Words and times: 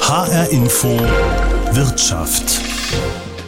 HR 0.00 0.50
Info 0.50 0.88
Wirtschaft. 1.70 2.60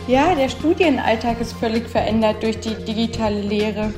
Ja, 0.07 0.35
der 0.35 0.49
Studienalltag 0.49 1.41
ist 1.43 1.53
völlig 1.55 1.89
verändert 1.89 2.43
durch 2.43 2.59
die 2.59 2.75
digitale 2.75 3.41
Lehre. 3.41 3.93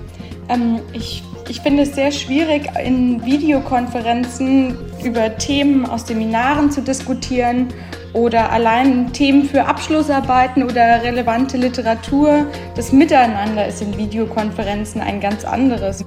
Ähm, 0.48 0.80
ich, 0.92 1.22
ich 1.48 1.60
finde 1.60 1.84
es 1.84 1.94
sehr 1.94 2.10
schwierig, 2.10 2.68
in 2.84 3.24
Videokonferenzen 3.24 4.76
über 5.04 5.36
Themen 5.38 5.86
aus 5.86 6.08
Seminaren 6.08 6.72
zu 6.72 6.82
diskutieren 6.82 7.68
oder 8.14 8.50
allein 8.50 9.12
Themen 9.12 9.44
für 9.44 9.66
Abschlussarbeiten 9.66 10.64
oder 10.64 11.02
relevante 11.04 11.56
Literatur. 11.56 12.46
Das 12.74 12.90
Miteinander 12.90 13.68
ist 13.68 13.80
in 13.82 13.96
Videokonferenzen 13.96 15.00
ein 15.00 15.20
ganz 15.20 15.44
anderes. 15.44 16.04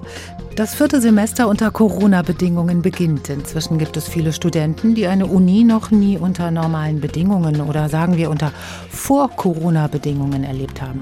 Das 0.60 0.76
vierte 0.76 1.00
Semester 1.00 1.48
unter 1.48 1.72
Corona-Bedingungen 1.72 2.82
beginnt. 2.82 3.30
Inzwischen 3.30 3.78
gibt 3.78 3.96
es 3.96 4.10
viele 4.10 4.34
Studenten, 4.34 4.94
die 4.94 5.08
eine 5.08 5.26
Uni 5.26 5.64
noch 5.64 5.90
nie 5.90 6.18
unter 6.18 6.52
normalen 6.52 7.00
Bedingungen 7.00 7.62
oder 7.62 7.88
sagen 7.88 8.18
wir 8.18 8.30
unter 8.30 8.52
Vor-Corona-Bedingungen 8.90 10.44
erlebt 10.44 10.82
haben. 10.82 11.02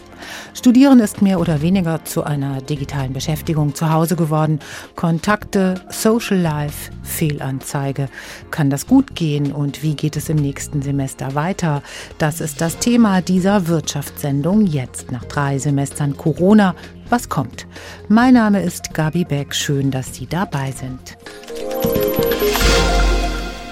Studieren 0.54 1.00
ist 1.00 1.24
mehr 1.24 1.40
oder 1.40 1.64
weniger 1.64 2.06
zu 2.06 2.24
einer 2.24 2.62
digitalen 2.62 3.14
Beschäftigung 3.14 3.74
zu 3.74 3.92
Hause 3.92 4.16
geworden. 4.16 4.60
Kontakte, 4.96 5.82
Social 5.90 6.38
Life, 6.38 6.92
Fehlanzeige. 7.02 8.10
Kann 8.52 8.70
das 8.70 8.86
gut 8.86 9.16
gehen 9.16 9.52
und 9.52 9.82
wie 9.82 9.96
geht 9.96 10.18
es 10.18 10.30
im 10.30 10.38
nächsten 10.38 10.84
Semester 10.84 11.34
weiter? 11.34 11.82
Das 12.20 12.42
ist 12.42 12.62
das 12.62 12.78
Thema 12.78 13.22
dieser 13.22 13.68
Wirtschaftssendung 13.68 14.68
jetzt 14.68 15.12
nach 15.12 15.26
drei 15.26 15.58
Semestern 15.58 16.16
Corona 16.16 16.76
was 17.10 17.30
kommt. 17.30 17.68
Mein 18.08 18.34
Name 18.34 18.62
ist 18.64 18.94
Gabi 18.94 19.24
Beck. 19.24 19.54
Schön, 19.54 19.92
dass 19.92 20.14
Sie 20.16 20.28
dabei 20.28 20.72
sind. 20.72 21.18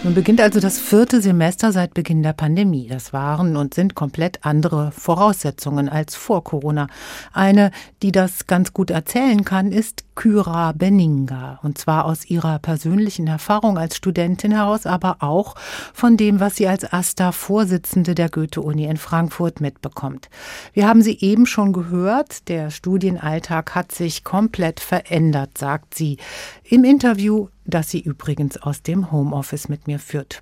Nun 0.06 0.14
beginnt 0.14 0.40
also 0.40 0.60
das 0.60 0.78
vierte 0.78 1.20
Semester 1.20 1.72
seit 1.72 1.96
Beginn 1.96 2.22
der 2.22 2.34
Pandemie. 2.34 2.88
Das 2.88 3.12
waren 3.12 3.58
und 3.58 3.74
sind 3.74 3.96
komplett 3.96 4.46
andere 4.46 4.92
Voraussetzungen 4.92 5.90
als 5.90 6.16
vor 6.16 6.44
Corona. 6.44 6.86
Eine, 7.34 7.72
die 8.04 8.12
das 8.12 8.46
ganz 8.46 8.72
gut 8.72 8.92
erzählen 8.92 9.44
kann, 9.44 9.72
ist 9.72 10.04
Kyra 10.14 10.74
Benninga. 10.74 11.60
Und 11.64 11.80
zwar 11.80 12.06
aus 12.06 12.24
ihrer 12.24 12.60
persönlichen 12.60 13.26
Erfahrung 13.26 13.80
als 13.80 13.98
Studentin 13.98 14.52
heraus, 14.52 14.86
aber 14.86 15.24
auch 15.24 15.56
von 15.92 16.18
dem, 16.18 16.40
was 16.40 16.56
sie 16.58 16.68
als 16.68 16.86
AStA-Vorsitzende 16.86 18.14
der 18.14 18.30
Goethe-Uni 18.30 18.86
in 18.86 18.98
Frankfurt 18.98 19.60
mitbekommt. 19.60 20.30
Wir 20.74 20.88
haben 20.88 21.02
sie 21.02 21.18
eben 21.20 21.48
schon 21.48 21.74
gehört. 21.74 22.48
Der 22.48 22.70
Studienalltag 22.70 23.74
hat 23.74 23.92
sich 23.92 24.24
komplett 24.24 24.82
verändert, 24.82 25.58
sagt 25.58 25.96
sie 25.96 26.18
im 26.64 26.84
Interview 26.84 27.48
das 27.66 27.90
sie 27.90 28.00
übrigens 28.00 28.58
aus 28.58 28.82
dem 28.82 29.12
Homeoffice 29.12 29.70
mit 29.70 29.88
mir 29.88 30.00
führt. 30.00 30.42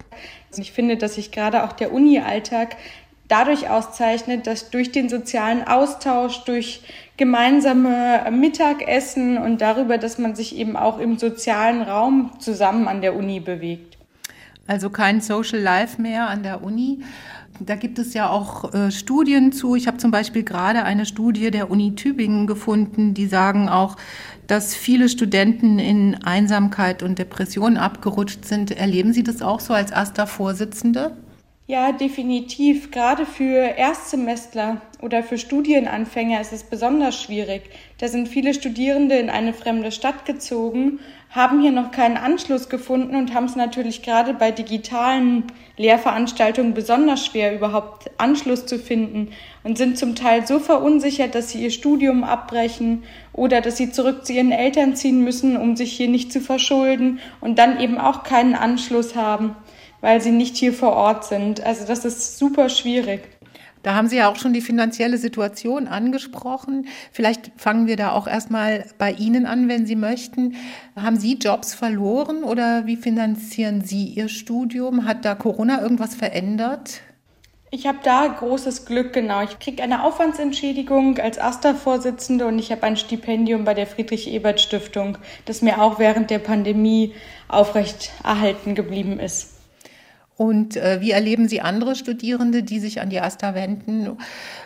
Ich 0.55 0.71
finde, 0.71 0.97
dass 0.97 1.15
sich 1.15 1.31
gerade 1.31 1.63
auch 1.63 1.73
der 1.73 1.93
Uni-Alltag 1.93 2.75
dadurch 3.27 3.69
auszeichnet, 3.69 4.45
dass 4.47 4.69
durch 4.69 4.91
den 4.91 5.09
sozialen 5.09 5.65
Austausch, 5.65 6.43
durch 6.45 6.81
gemeinsame 7.17 8.29
Mittagessen 8.31 9.37
und 9.37 9.61
darüber, 9.61 9.97
dass 9.97 10.17
man 10.17 10.35
sich 10.35 10.55
eben 10.55 10.75
auch 10.75 10.99
im 10.99 11.17
sozialen 11.17 11.81
Raum 11.81 12.31
zusammen 12.39 12.87
an 12.87 13.01
der 13.01 13.15
Uni 13.15 13.39
bewegt. 13.39 13.97
Also 14.67 14.89
kein 14.89 15.21
Social 15.21 15.59
Life 15.59 16.01
mehr 16.01 16.29
an 16.29 16.43
der 16.43 16.63
Uni. 16.63 17.03
Da 17.59 17.75
gibt 17.75 17.99
es 17.99 18.13
ja 18.13 18.29
auch 18.29 18.73
äh, 18.73 18.91
Studien 18.91 19.51
zu. 19.51 19.75
Ich 19.75 19.87
habe 19.87 19.97
zum 19.97 20.11
Beispiel 20.11 20.43
gerade 20.43 20.83
eine 20.83 21.05
Studie 21.05 21.51
der 21.51 21.69
Uni 21.69 21.95
Tübingen 21.95 22.47
gefunden, 22.47 23.13
die 23.13 23.27
sagen 23.27 23.69
auch, 23.69 23.95
dass 24.47 24.75
viele 24.75 25.07
Studenten 25.07 25.79
in 25.79 26.23
Einsamkeit 26.23 27.03
und 27.03 27.19
Depression 27.19 27.77
abgerutscht 27.77 28.45
sind. 28.45 28.71
Erleben 28.71 29.13
Sie 29.13 29.23
das 29.23 29.41
auch 29.41 29.59
so 29.59 29.73
als 29.73 29.91
AStA-Vorsitzende? 29.93 31.15
Ja, 31.65 31.93
definitiv. 31.93 32.91
Gerade 32.91 33.25
für 33.25 33.77
Erstsemestler 33.77 34.81
oder 35.01 35.23
für 35.23 35.37
Studienanfänger 35.37 36.41
ist 36.41 36.51
es 36.51 36.63
besonders 36.63 37.21
schwierig. 37.21 37.69
Da 37.99 38.09
sind 38.09 38.27
viele 38.27 38.53
Studierende 38.53 39.15
in 39.15 39.29
eine 39.29 39.53
fremde 39.53 39.93
Stadt 39.93 40.25
gezogen, 40.25 40.99
haben 41.33 41.61
hier 41.61 41.71
noch 41.71 41.91
keinen 41.91 42.15
Anschluss 42.15 42.69
gefunden 42.69 43.15
und 43.15 43.33
haben 43.33 43.45
es 43.45 43.55
natürlich 43.55 44.03
gerade 44.03 44.33
bei 44.33 44.51
digitalen 44.51 45.45
Lehrveranstaltungen 45.77 46.73
besonders 46.73 47.25
schwer, 47.25 47.55
überhaupt 47.55 48.09
Anschluss 48.17 48.65
zu 48.65 48.79
finden 48.79 49.31
und 49.63 49.77
sind 49.77 49.97
zum 49.97 50.15
Teil 50.15 50.47
so 50.47 50.59
verunsichert, 50.59 51.33
dass 51.35 51.49
sie 51.49 51.63
ihr 51.63 51.71
Studium 51.71 52.23
abbrechen 52.23 53.03
oder 53.33 53.61
dass 53.61 53.77
sie 53.77 53.91
zurück 53.91 54.25
zu 54.25 54.33
ihren 54.33 54.51
Eltern 54.51 54.95
ziehen 54.95 55.23
müssen, 55.23 55.57
um 55.57 55.75
sich 55.75 55.93
hier 55.93 56.07
nicht 56.07 56.31
zu 56.31 56.39
verschulden 56.39 57.19
und 57.41 57.57
dann 57.57 57.79
eben 57.79 57.97
auch 57.97 58.23
keinen 58.23 58.53
Anschluss 58.53 59.15
haben 59.15 59.55
weil 60.03 60.19
sie 60.19 60.31
nicht 60.31 60.57
hier 60.57 60.73
vor 60.73 60.91
Ort 60.97 61.23
sind. 61.23 61.65
Also 61.65 61.85
das 61.87 62.03
ist 62.03 62.37
super 62.37 62.67
schwierig. 62.67 63.21
Da 63.83 63.95
haben 63.95 64.07
Sie 64.07 64.15
ja 64.15 64.29
auch 64.29 64.37
schon 64.37 64.53
die 64.53 64.61
finanzielle 64.61 65.17
Situation 65.17 65.87
angesprochen. 65.87 66.87
Vielleicht 67.11 67.51
fangen 67.57 67.85
wir 67.85 67.97
da 67.97 68.13
auch 68.13 68.27
erstmal 68.27 68.85
bei 68.97 69.11
Ihnen 69.11 69.45
an, 69.45 69.67
wenn 69.67 69.85
Sie 69.85 69.97
möchten. 69.97 70.55
Haben 70.95 71.17
Sie 71.17 71.35
Jobs 71.35 71.75
verloren 71.75 72.43
oder 72.43 72.85
wie 72.85 72.95
finanzieren 72.95 73.81
Sie 73.81 74.05
Ihr 74.05 74.29
Studium? 74.29 75.05
Hat 75.05 75.25
da 75.25 75.35
Corona 75.35 75.81
irgendwas 75.81 76.15
verändert? 76.15 77.01
Ich 77.71 77.87
habe 77.87 77.97
da 78.03 78.27
großes 78.27 78.85
Glück, 78.85 79.13
genau. 79.13 79.41
Ich 79.41 79.57
kriege 79.59 79.81
eine 79.81 80.03
Aufwandsentschädigung 80.03 81.17
als 81.17 81.39
AStA-Vorsitzende 81.39 82.45
und 82.45 82.59
ich 82.59 82.71
habe 82.71 82.83
ein 82.83 82.97
Stipendium 82.97 83.65
bei 83.65 83.73
der 83.73 83.87
Friedrich-Ebert-Stiftung, 83.87 85.17
das 85.45 85.63
mir 85.63 85.81
auch 85.81 85.97
während 85.97 86.29
der 86.29 86.37
Pandemie 86.37 87.15
aufrecht 87.47 88.11
erhalten 88.23 88.75
geblieben 88.75 89.19
ist. 89.19 89.52
Und 90.35 90.77
äh, 90.77 90.99
wie 90.99 91.11
erleben 91.11 91.47
Sie 91.47 91.61
andere 91.61 91.95
Studierende, 91.95 92.63
die 92.63 92.79
sich 92.79 93.01
an 93.01 93.09
die 93.09 93.19
AStA 93.19 93.53
wenden? 93.53 94.17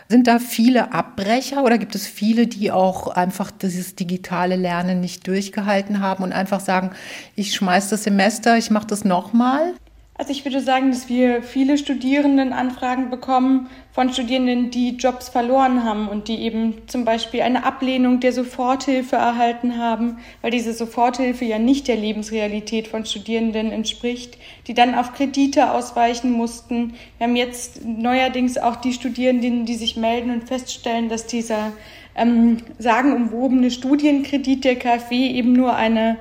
Sind 0.08 0.26
da 0.26 0.38
viele 0.38 0.92
Abbrecher 0.92 1.62
oder 1.62 1.76
gibt 1.76 1.94
es 1.94 2.06
viele, 2.06 2.46
die 2.46 2.72
auch 2.72 3.08
einfach 3.08 3.50
dieses 3.50 3.94
digitale 3.94 4.56
Lernen 4.56 5.00
nicht 5.00 5.26
durchgehalten 5.26 6.00
haben 6.00 6.24
und 6.24 6.32
einfach 6.32 6.60
sagen, 6.60 6.92
ich 7.36 7.54
schmeiß 7.54 7.90
das 7.90 8.04
Semester, 8.04 8.56
ich 8.56 8.70
mache 8.70 8.86
das 8.86 9.04
nochmal? 9.04 9.74
Also 10.20 10.32
ich 10.32 10.44
würde 10.44 10.60
sagen, 10.60 10.90
dass 10.90 11.08
wir 11.08 11.44
viele 11.44 11.78
Studierendenanfragen 11.78 13.08
bekommen 13.08 13.70
von 13.92 14.12
Studierenden, 14.12 14.72
die 14.72 14.96
Jobs 14.96 15.28
verloren 15.28 15.84
haben 15.84 16.08
und 16.08 16.26
die 16.26 16.40
eben 16.40 16.74
zum 16.88 17.04
Beispiel 17.04 17.42
eine 17.42 17.64
Ablehnung 17.64 18.18
der 18.18 18.32
Soforthilfe 18.32 19.14
erhalten 19.14 19.78
haben, 19.78 20.18
weil 20.42 20.50
diese 20.50 20.74
Soforthilfe 20.74 21.44
ja 21.44 21.60
nicht 21.60 21.86
der 21.86 21.94
Lebensrealität 21.94 22.88
von 22.88 23.06
Studierenden 23.06 23.70
entspricht, 23.70 24.38
die 24.66 24.74
dann 24.74 24.96
auf 24.96 25.14
Kredite 25.14 25.70
ausweichen 25.70 26.32
mussten. 26.32 26.94
Wir 27.18 27.28
haben 27.28 27.36
jetzt 27.36 27.84
neuerdings 27.84 28.58
auch 28.58 28.74
die 28.74 28.94
Studierenden, 28.94 29.66
die 29.66 29.76
sich 29.76 29.96
melden 29.96 30.32
und 30.32 30.48
feststellen, 30.48 31.08
dass 31.08 31.26
dieser 31.26 31.70
ähm, 32.16 32.56
sagenumwobene 32.80 33.70
Studienkredit 33.70 34.64
der 34.64 34.74
KfW 34.74 35.14
eben 35.14 35.52
nur 35.52 35.76
eine 35.76 36.16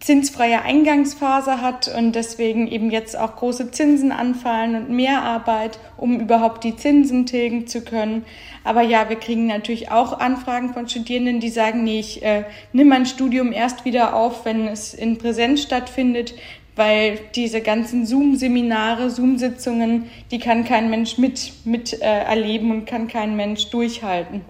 zinsfreie 0.00 0.62
Eingangsphase 0.62 1.60
hat 1.60 1.92
und 1.96 2.12
deswegen 2.12 2.68
eben 2.68 2.90
jetzt 2.90 3.18
auch 3.18 3.36
große 3.36 3.70
Zinsen 3.70 4.12
anfallen 4.12 4.74
und 4.76 4.90
mehr 4.90 5.22
Arbeit, 5.22 5.78
um 5.96 6.20
überhaupt 6.20 6.62
die 6.64 6.76
Zinsen 6.76 7.26
tilgen 7.26 7.66
zu 7.66 7.82
können. 7.82 8.24
Aber 8.64 8.82
ja, 8.82 9.08
wir 9.08 9.16
kriegen 9.16 9.46
natürlich 9.46 9.90
auch 9.90 10.18
Anfragen 10.18 10.72
von 10.72 10.88
Studierenden, 10.88 11.40
die 11.40 11.48
sagen, 11.48 11.84
nee, 11.84 12.00
ich 12.00 12.22
äh, 12.22 12.44
nimm 12.72 12.88
mein 12.88 13.06
Studium 13.06 13.52
erst 13.52 13.84
wieder 13.84 14.14
auf, 14.14 14.44
wenn 14.44 14.68
es 14.68 14.94
in 14.94 15.18
Präsenz 15.18 15.62
stattfindet, 15.62 16.34
weil 16.76 17.18
diese 17.34 17.60
ganzen 17.60 18.06
Zoom-Seminare, 18.06 19.10
Zoom-Sitzungen, 19.10 20.08
die 20.30 20.38
kann 20.38 20.64
kein 20.64 20.90
Mensch 20.90 21.18
mit, 21.18 21.52
mit 21.64 22.00
äh, 22.00 22.04
erleben 22.04 22.70
und 22.70 22.86
kann 22.86 23.08
kein 23.08 23.34
Mensch 23.34 23.68
durchhalten. 23.70 24.42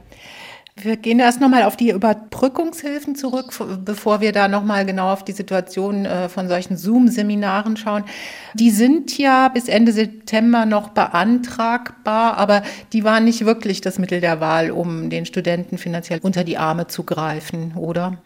Wir 0.80 0.96
gehen 0.96 1.18
erst 1.18 1.40
nochmal 1.40 1.64
auf 1.64 1.76
die 1.76 1.90
Überbrückungshilfen 1.90 3.16
zurück, 3.16 3.52
bevor 3.84 4.20
wir 4.20 4.32
da 4.32 4.46
nochmal 4.46 4.86
genau 4.86 5.12
auf 5.12 5.24
die 5.24 5.32
Situation 5.32 6.04
äh, 6.04 6.28
von 6.28 6.48
solchen 6.48 6.76
Zoom-Seminaren 6.76 7.76
schauen. 7.76 8.04
Die 8.54 8.70
sind 8.70 9.16
ja 9.18 9.48
bis 9.48 9.68
Ende 9.68 9.92
September 9.92 10.66
noch 10.66 10.90
beantragbar, 10.90 12.36
aber 12.36 12.62
die 12.92 13.02
waren 13.02 13.24
nicht 13.24 13.44
wirklich 13.44 13.80
das 13.80 13.98
Mittel 13.98 14.20
der 14.20 14.40
Wahl, 14.40 14.70
um 14.70 15.10
den 15.10 15.26
Studenten 15.26 15.78
finanziell 15.78 16.20
unter 16.22 16.44
die 16.44 16.58
Arme 16.58 16.86
zu 16.86 17.02
greifen, 17.02 17.74
oder? 17.76 18.18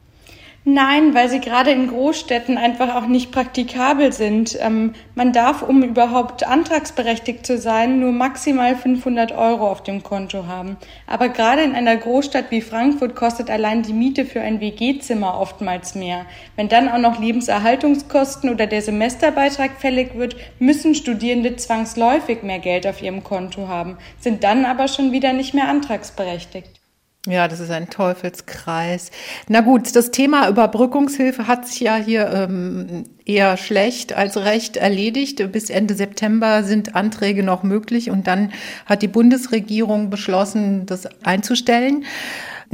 Nein, 0.64 1.12
weil 1.12 1.28
sie 1.28 1.40
gerade 1.40 1.72
in 1.72 1.88
Großstädten 1.88 2.56
einfach 2.56 2.94
auch 2.94 3.08
nicht 3.08 3.32
praktikabel 3.32 4.12
sind. 4.12 4.56
Ähm, 4.60 4.94
man 5.16 5.32
darf, 5.32 5.62
um 5.62 5.82
überhaupt 5.82 6.46
antragsberechtigt 6.46 7.44
zu 7.44 7.58
sein, 7.58 7.98
nur 7.98 8.12
maximal 8.12 8.76
500 8.76 9.32
Euro 9.32 9.68
auf 9.68 9.82
dem 9.82 10.04
Konto 10.04 10.46
haben. 10.46 10.76
Aber 11.08 11.30
gerade 11.30 11.62
in 11.62 11.74
einer 11.74 11.96
Großstadt 11.96 12.52
wie 12.52 12.60
Frankfurt 12.60 13.16
kostet 13.16 13.50
allein 13.50 13.82
die 13.82 13.92
Miete 13.92 14.24
für 14.24 14.40
ein 14.40 14.60
WG-Zimmer 14.60 15.36
oftmals 15.40 15.96
mehr. 15.96 16.26
Wenn 16.54 16.68
dann 16.68 16.88
auch 16.88 16.98
noch 16.98 17.18
Lebenserhaltungskosten 17.18 18.48
oder 18.48 18.68
der 18.68 18.82
Semesterbeitrag 18.82 19.80
fällig 19.80 20.14
wird, 20.14 20.36
müssen 20.60 20.94
Studierende 20.94 21.56
zwangsläufig 21.56 22.44
mehr 22.44 22.60
Geld 22.60 22.86
auf 22.86 23.02
ihrem 23.02 23.24
Konto 23.24 23.66
haben, 23.66 23.96
sind 24.20 24.44
dann 24.44 24.64
aber 24.64 24.86
schon 24.86 25.10
wieder 25.10 25.32
nicht 25.32 25.54
mehr 25.54 25.68
antragsberechtigt. 25.68 26.81
Ja, 27.28 27.46
das 27.46 27.60
ist 27.60 27.70
ein 27.70 27.88
Teufelskreis. 27.88 29.12
Na 29.46 29.60
gut, 29.60 29.94
das 29.94 30.10
Thema 30.10 30.48
Überbrückungshilfe 30.48 31.46
hat 31.46 31.69
sich 31.69 31.78
ja 31.78 31.94
hier 31.94 32.28
ähm, 32.32 33.04
eher 33.24 33.56
schlecht 33.56 34.12
als 34.12 34.36
recht 34.38 34.76
erledigt. 34.76 35.52
Bis 35.52 35.70
Ende 35.70 35.94
September 35.94 36.64
sind 36.64 36.96
Anträge 36.96 37.44
noch 37.44 37.62
möglich 37.62 38.10
und 38.10 38.26
dann 38.26 38.52
hat 38.86 39.02
die 39.02 39.08
Bundesregierung 39.08 40.10
beschlossen, 40.10 40.84
das 40.86 41.06
einzustellen. 41.22 42.06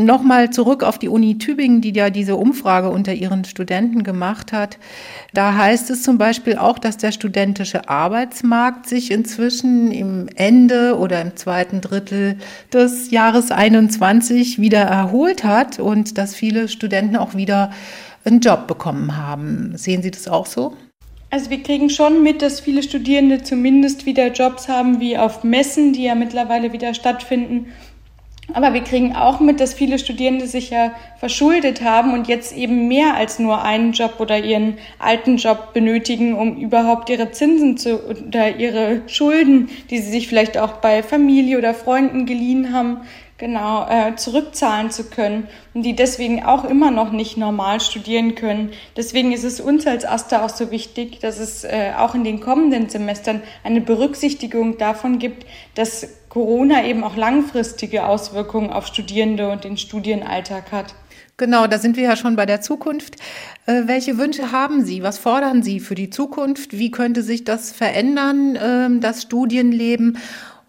Nochmal 0.00 0.50
zurück 0.50 0.84
auf 0.84 1.00
die 1.00 1.08
Uni 1.08 1.38
Tübingen, 1.38 1.80
die 1.80 1.92
ja 1.92 2.08
diese 2.08 2.36
Umfrage 2.36 2.88
unter 2.88 3.14
ihren 3.14 3.44
Studenten 3.44 4.04
gemacht 4.04 4.52
hat. 4.52 4.78
Da 5.34 5.56
heißt 5.56 5.90
es 5.90 6.04
zum 6.04 6.18
Beispiel 6.18 6.56
auch, 6.56 6.78
dass 6.78 6.98
der 6.98 7.10
studentische 7.10 7.88
Arbeitsmarkt 7.88 8.88
sich 8.88 9.10
inzwischen 9.10 9.90
im 9.90 10.28
Ende 10.36 10.96
oder 10.96 11.20
im 11.20 11.34
zweiten 11.34 11.80
Drittel 11.80 12.36
des 12.72 13.10
Jahres 13.10 13.50
21 13.50 14.60
wieder 14.60 14.82
erholt 14.82 15.42
hat 15.42 15.80
und 15.80 16.16
dass 16.16 16.32
viele 16.32 16.68
Studenten 16.68 17.16
auch 17.16 17.34
wieder 17.34 17.72
einen 18.24 18.38
Job 18.38 18.68
bekommen 18.68 19.16
haben. 19.16 19.72
Sehen 19.76 20.02
Sie 20.02 20.12
das 20.12 20.28
auch 20.28 20.46
so? 20.46 20.74
Also 21.30 21.50
wir 21.50 21.62
kriegen 21.62 21.90
schon 21.90 22.22
mit, 22.22 22.40
dass 22.40 22.60
viele 22.60 22.84
Studierende 22.84 23.42
zumindest 23.42 24.06
wieder 24.06 24.28
Jobs 24.32 24.68
haben, 24.68 25.00
wie 25.00 25.18
auf 25.18 25.42
Messen, 25.42 25.92
die 25.92 26.04
ja 26.04 26.14
mittlerweile 26.14 26.72
wieder 26.72 26.94
stattfinden 26.94 27.66
aber 28.54 28.72
wir 28.72 28.82
kriegen 28.82 29.14
auch 29.14 29.40
mit, 29.40 29.60
dass 29.60 29.74
viele 29.74 29.98
Studierende 29.98 30.46
sich 30.46 30.70
ja 30.70 30.92
verschuldet 31.18 31.82
haben 31.82 32.14
und 32.14 32.28
jetzt 32.28 32.56
eben 32.56 32.88
mehr 32.88 33.14
als 33.14 33.38
nur 33.38 33.62
einen 33.62 33.92
Job 33.92 34.14
oder 34.18 34.38
ihren 34.38 34.78
alten 34.98 35.36
Job 35.36 35.74
benötigen, 35.74 36.34
um 36.34 36.56
überhaupt 36.56 37.10
ihre 37.10 37.30
Zinsen 37.30 37.76
zu 37.76 38.00
oder 38.08 38.56
ihre 38.56 39.02
Schulden, 39.06 39.68
die 39.90 39.98
sie 39.98 40.10
sich 40.10 40.28
vielleicht 40.28 40.56
auch 40.56 40.72
bei 40.74 41.02
Familie 41.02 41.58
oder 41.58 41.74
Freunden 41.74 42.24
geliehen 42.24 42.72
haben, 42.72 43.02
genau 43.38 43.88
äh, 43.88 44.16
zurückzahlen 44.16 44.90
zu 44.90 45.04
können 45.04 45.46
und 45.72 45.84
die 45.84 45.94
deswegen 45.94 46.44
auch 46.44 46.64
immer 46.64 46.90
noch 46.90 47.12
nicht 47.12 47.36
normal 47.36 47.80
studieren 47.80 48.34
können. 48.34 48.70
Deswegen 48.96 49.32
ist 49.32 49.44
es 49.44 49.60
uns 49.60 49.86
als 49.86 50.04
AStA 50.04 50.44
auch 50.44 50.50
so 50.50 50.70
wichtig, 50.72 51.20
dass 51.20 51.38
es 51.38 51.64
äh, 51.64 51.92
auch 51.96 52.16
in 52.16 52.24
den 52.24 52.40
kommenden 52.40 52.88
Semestern 52.88 53.40
eine 53.62 53.80
Berücksichtigung 53.80 54.76
davon 54.76 55.20
gibt, 55.20 55.46
dass 55.76 56.08
Corona 56.28 56.84
eben 56.84 57.04
auch 57.04 57.16
langfristige 57.16 58.06
Auswirkungen 58.06 58.70
auf 58.70 58.86
Studierende 58.88 59.50
und 59.50 59.64
den 59.64 59.76
Studienalltag 59.76 60.72
hat. 60.72 60.94
Genau, 61.36 61.68
da 61.68 61.78
sind 61.78 61.96
wir 61.96 62.02
ja 62.02 62.16
schon 62.16 62.34
bei 62.34 62.46
der 62.46 62.60
Zukunft. 62.60 63.14
Äh, 63.66 63.82
welche 63.86 64.18
Wünsche 64.18 64.50
haben 64.50 64.84
Sie? 64.84 65.04
Was 65.04 65.18
fordern 65.18 65.62
Sie 65.62 65.78
für 65.78 65.94
die 65.94 66.10
Zukunft? 66.10 66.76
Wie 66.76 66.90
könnte 66.90 67.22
sich 67.22 67.44
das 67.44 67.70
verändern, 67.70 68.56
äh, 68.56 69.00
das 69.00 69.22
Studienleben? 69.22 70.18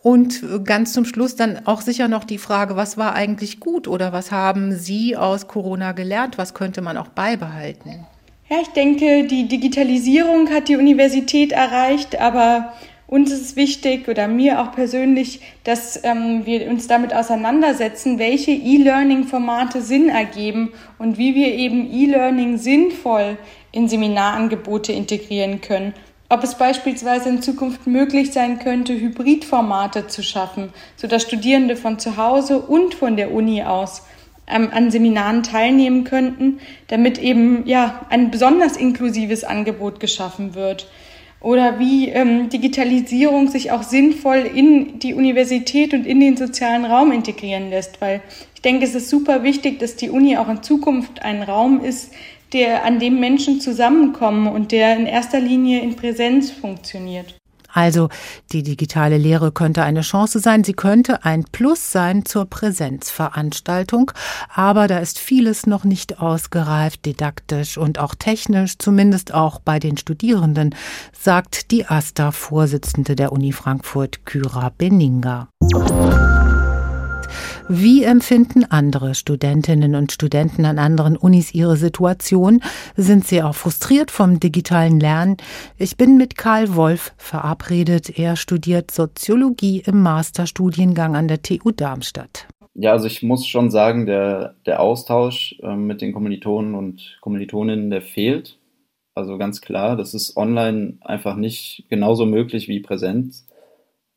Und 0.01 0.41
ganz 0.63 0.93
zum 0.93 1.03
Schluss 1.03 1.35
dann 1.35 1.65
auch 1.65 1.81
sicher 1.81 2.07
noch 2.07 2.23
die 2.23 2.37
Frage, 2.37 2.75
was 2.75 2.97
war 2.97 3.13
eigentlich 3.13 3.59
gut 3.59 3.87
oder 3.87 4.13
was 4.13 4.31
haben 4.31 4.73
Sie 4.73 5.17
aus 5.17 5.47
Corona 5.47 5.91
gelernt? 5.91 6.37
Was 6.37 6.53
könnte 6.53 6.81
man 6.81 6.95
auch 6.95 7.09
beibehalten? 7.09 8.05
Ja, 8.49 8.57
ich 8.61 8.69
denke, 8.69 9.25
die 9.25 9.47
Digitalisierung 9.47 10.49
hat 10.49 10.69
die 10.69 10.77
Universität 10.77 11.51
erreicht, 11.51 12.19
aber 12.19 12.73
uns 13.09 13.31
ist 13.31 13.55
wichtig 13.55 14.07
oder 14.07 14.27
mir 14.27 14.61
auch 14.61 14.71
persönlich, 14.71 15.41
dass 15.63 16.03
ähm, 16.03 16.45
wir 16.45 16.69
uns 16.69 16.87
damit 16.87 17.13
auseinandersetzen, 17.13 18.19
welche 18.19 18.51
E-Learning-Formate 18.51 19.81
Sinn 19.81 20.09
ergeben 20.09 20.71
und 20.99 21.17
wie 21.17 21.35
wir 21.35 21.53
eben 21.53 21.91
E-Learning 21.91 22.57
sinnvoll 22.57 23.37
in 23.71 23.89
Seminarangebote 23.89 24.93
integrieren 24.93 25.59
können. 25.61 25.93
Ob 26.31 26.43
es 26.43 26.55
beispielsweise 26.55 27.29
in 27.29 27.41
Zukunft 27.41 27.87
möglich 27.87 28.31
sein 28.33 28.59
könnte, 28.59 28.93
Hybridformate 28.93 30.07
zu 30.07 30.21
schaffen, 30.21 30.71
sodass 30.95 31.23
Studierende 31.23 31.75
von 31.75 31.97
zu 31.97 32.17
Hause 32.17 32.59
und 32.59 32.93
von 32.93 33.17
der 33.17 33.33
Uni 33.33 33.63
aus 33.63 34.03
ähm, 34.45 34.69
an 34.71 34.91
Seminaren 34.91 35.41
teilnehmen 35.41 36.03
könnten, 36.03 36.59
damit 36.87 37.17
eben 37.17 37.65
ja 37.65 38.05
ein 38.09 38.29
besonders 38.29 38.77
inklusives 38.77 39.43
Angebot 39.43 39.99
geschaffen 39.99 40.53
wird. 40.53 40.87
Oder 41.41 41.79
wie 41.79 42.09
ähm, 42.09 42.49
Digitalisierung 42.49 43.47
sich 43.47 43.71
auch 43.71 43.81
sinnvoll 43.81 44.39
in 44.53 44.99
die 44.99 45.15
Universität 45.15 45.93
und 45.93 46.05
in 46.05 46.19
den 46.19 46.37
sozialen 46.37 46.85
Raum 46.85 47.11
integrieren 47.11 47.71
lässt, 47.71 48.01
weil 48.01 48.21
ich 48.53 48.61
denke, 48.61 48.83
es 48.83 48.93
ist 48.93 49.09
super 49.09 49.41
wichtig, 49.41 49.79
dass 49.79 49.95
die 49.95 50.09
Uni 50.09 50.37
auch 50.37 50.49
in 50.49 50.61
Zukunft 50.61 51.23
ein 51.23 51.41
Raum 51.41 51.81
ist, 51.81 52.11
der 52.53 52.85
an 52.85 52.99
dem 52.99 53.19
Menschen 53.19 53.61
zusammenkommen 53.61 54.47
und 54.47 54.71
der 54.71 54.95
in 54.97 55.05
erster 55.05 55.39
Linie 55.39 55.81
in 55.81 55.95
Präsenz 55.95 56.51
funktioniert. 56.51 57.35
Also 57.71 58.09
die 58.51 58.63
digitale 58.63 59.17
Lehre 59.17 59.51
könnte 59.51 59.83
eine 59.83 60.01
Chance 60.01 60.39
sein, 60.39 60.63
sie 60.63 60.73
könnte 60.73 61.23
ein 61.23 61.45
Plus 61.51 61.91
sein 61.91 62.25
zur 62.25 62.45
Präsenzveranstaltung, 62.45 64.11
aber 64.53 64.87
da 64.87 64.97
ist 64.97 65.19
vieles 65.19 65.67
noch 65.67 65.83
nicht 65.83 66.19
ausgereift, 66.19 67.05
didaktisch 67.05 67.77
und 67.77 67.99
auch 67.99 68.15
technisch, 68.15 68.77
zumindest 68.79 69.33
auch 69.33 69.59
bei 69.59 69.79
den 69.79 69.97
Studierenden, 69.97 70.75
sagt 71.13 71.71
die 71.71 71.85
AStA-Vorsitzende 71.85 73.15
der 73.15 73.31
Uni 73.31 73.51
Frankfurt, 73.51 74.25
Kyra 74.25 74.71
Beninga. 74.75 75.49
Wie 77.67 78.03
empfinden 78.03 78.65
andere 78.65 79.15
Studentinnen 79.15 79.95
und 79.95 80.11
Studenten 80.11 80.65
an 80.65 80.79
anderen 80.79 81.17
Unis 81.17 81.53
ihre 81.53 81.77
Situation? 81.77 82.61
Sind 82.95 83.27
sie 83.27 83.43
auch 83.43 83.55
frustriert 83.55 84.11
vom 84.11 84.39
digitalen 84.39 84.99
Lernen? 84.99 85.37
Ich 85.77 85.97
bin 85.97 86.17
mit 86.17 86.37
Karl 86.37 86.75
Wolf 86.75 87.13
verabredet. 87.17 88.17
Er 88.17 88.35
studiert 88.35 88.91
Soziologie 88.91 89.83
im 89.85 90.01
Masterstudiengang 90.01 91.15
an 91.15 91.27
der 91.27 91.41
TU 91.41 91.71
Darmstadt. 91.71 92.47
Ja, 92.75 92.93
also 92.93 93.07
ich 93.07 93.23
muss 93.23 93.45
schon 93.45 93.71
sagen, 93.71 94.05
der, 94.05 94.55
der 94.65 94.79
Austausch 94.79 95.59
äh, 95.61 95.75
mit 95.75 96.01
den 96.01 96.13
Kommilitonen 96.13 96.75
und 96.75 97.17
Kommilitoninnen, 97.19 97.89
der 97.89 98.01
fehlt. 98.01 98.57
Also 99.15 99.37
ganz 99.37 99.59
klar, 99.59 99.97
das 99.97 100.13
ist 100.13 100.37
online 100.37 100.97
einfach 101.01 101.35
nicht 101.35 101.85
genauso 101.89 102.25
möglich 102.25 102.69
wie 102.69 102.79
Präsenz. 102.79 103.47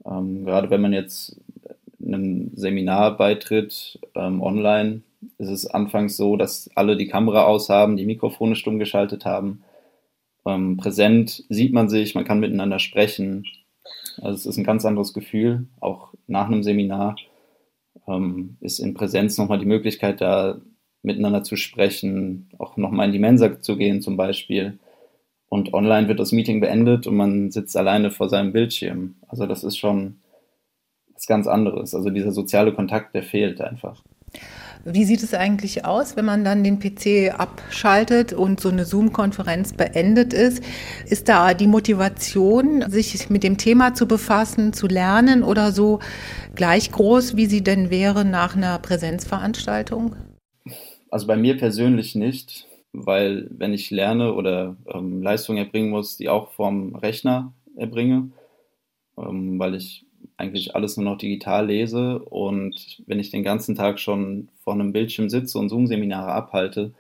Ähm, 0.05 0.45
gerade 0.45 0.71
wenn 0.71 0.81
man 0.81 0.93
jetzt 0.93 1.41
einem 2.15 2.51
Seminar 2.55 3.17
beitritt, 3.17 4.01
ähm, 4.15 4.43
online, 4.43 5.03
ist 5.39 5.51
es 5.51 5.67
anfangs 5.67 6.17
so, 6.17 6.37
dass 6.37 6.71
alle 6.75 6.97
die 6.97 7.07
Kamera 7.09 7.45
aus 7.45 7.69
haben, 7.69 7.97
die 7.97 8.07
Mikrofone 8.07 8.57
stumm 8.57 8.79
geschaltet 8.79 9.25
haben. 9.25 9.63
Ähm, 10.47 10.77
präsent 10.77 11.45
sieht 11.49 11.73
man 11.73 11.89
sich, 11.89 12.15
man 12.15 12.25
kann 12.25 12.41
miteinander 12.41 12.79
sprechen. 12.79 13.47
Also 14.21 14.35
es 14.35 14.47
ist 14.47 14.57
ein 14.57 14.65
ganz 14.65 14.85
anderes 14.85 15.13
Gefühl. 15.13 15.67
Auch 15.81 16.13
nach 16.27 16.47
einem 16.47 16.63
Seminar 16.63 17.17
ähm, 18.09 18.57
ist 18.61 18.79
in 18.79 18.95
Präsenz 18.95 19.39
nochmal 19.39 19.59
die 19.59 19.67
Möglichkeit, 19.67 20.21
da 20.21 20.61
miteinander 21.03 21.43
zu 21.43 21.57
sprechen, 21.57 22.49
auch 22.59 22.77
nochmal 22.77 23.07
in 23.07 23.13
die 23.13 23.19
Mensa 23.19 23.61
zu 23.61 23.77
gehen 23.77 24.03
zum 24.03 24.17
Beispiel. 24.17 24.79
Und 25.49 25.75
online 25.75 26.09
wird 26.09 26.19
das 26.19 26.33
Meeting 26.33 26.61
beendet 26.61 27.07
und 27.07 27.17
man 27.17 27.51
sitzt 27.51 27.77
alleine 27.77 28.11
vor 28.11 28.29
seinem 28.29 28.53
Bildschirm. 28.53 29.17
Also 29.29 29.47
das 29.47 29.65
ist 29.65 29.77
schon 29.77 30.22
was 31.23 31.27
ganz 31.27 31.47
anderes. 31.47 31.95
Also 31.95 32.11
dieser 32.11 32.33
soziale 32.33 32.73
Kontakt, 32.73 33.15
der 33.15 33.23
fehlt 33.23 33.61
einfach. 33.61 34.03
Wie 34.85 35.05
sieht 35.05 35.23
es 35.23 35.35
eigentlich 35.35 35.85
aus, 35.85 36.17
wenn 36.17 36.25
man 36.25 36.43
dann 36.43 36.65
den 36.65 36.81
PC 36.81 37.39
abschaltet 37.39 38.33
und 38.33 38.59
so 38.59 38.71
eine 38.71 38.85
Zoom-Konferenz 38.85 39.75
beendet 39.75 40.33
ist? 40.33 40.65
Ist 41.07 41.29
da 41.29 41.55
die 41.55 41.69
Motivation, 41.69 42.91
sich 42.91 43.31
mit 43.31 43.45
dem 43.45 43.59
Thema 43.59 43.95
zu 43.95 44.09
befassen, 44.09 44.73
zu 44.73 44.89
lernen 44.89 45.45
oder 45.45 45.71
so 45.71 46.01
gleich 46.57 46.91
groß, 46.91 47.37
wie 47.37 47.47
sie 47.47 47.63
denn 47.63 47.91
wäre 47.91 48.25
nach 48.25 48.57
einer 48.57 48.77
Präsenzveranstaltung? 48.81 50.17
Also 51.11 51.29
bei 51.29 51.37
mir 51.37 51.57
persönlich 51.57 52.17
nicht, 52.17 52.67
weil 52.93 53.47
wenn 53.51 53.73
ich 53.73 53.93
lerne 53.93 54.35
oder 54.35 54.77
ähm, 54.93 55.23
Leistung 55.23 55.59
erbringen 55.59 55.91
muss, 55.91 56.17
die 56.17 56.29
auch 56.29 56.51
vom 56.51 56.97
Rechner 56.97 57.53
erbringe, 57.77 58.31
ähm, 59.17 59.61
weil 59.61 59.77
ich 59.77 60.05
eigentlich 60.43 60.75
alles 60.75 60.97
nur 60.97 61.05
noch 61.05 61.19
digital 61.19 61.67
lese 61.67 62.19
und 62.19 63.03
wenn 63.07 63.21
ich 63.21 63.31
den 63.31 63.45
ganzen 63.45 63.77
Tag 63.77 64.01
schon 64.01 64.49
vor 64.65 64.75
einem 64.75 64.93
Bildschirm 64.93 65.31
sitze 65.31 65.57
und 65.59 65.69
Zoom-Seminare 65.69 66.33
abhalte, 66.33 66.93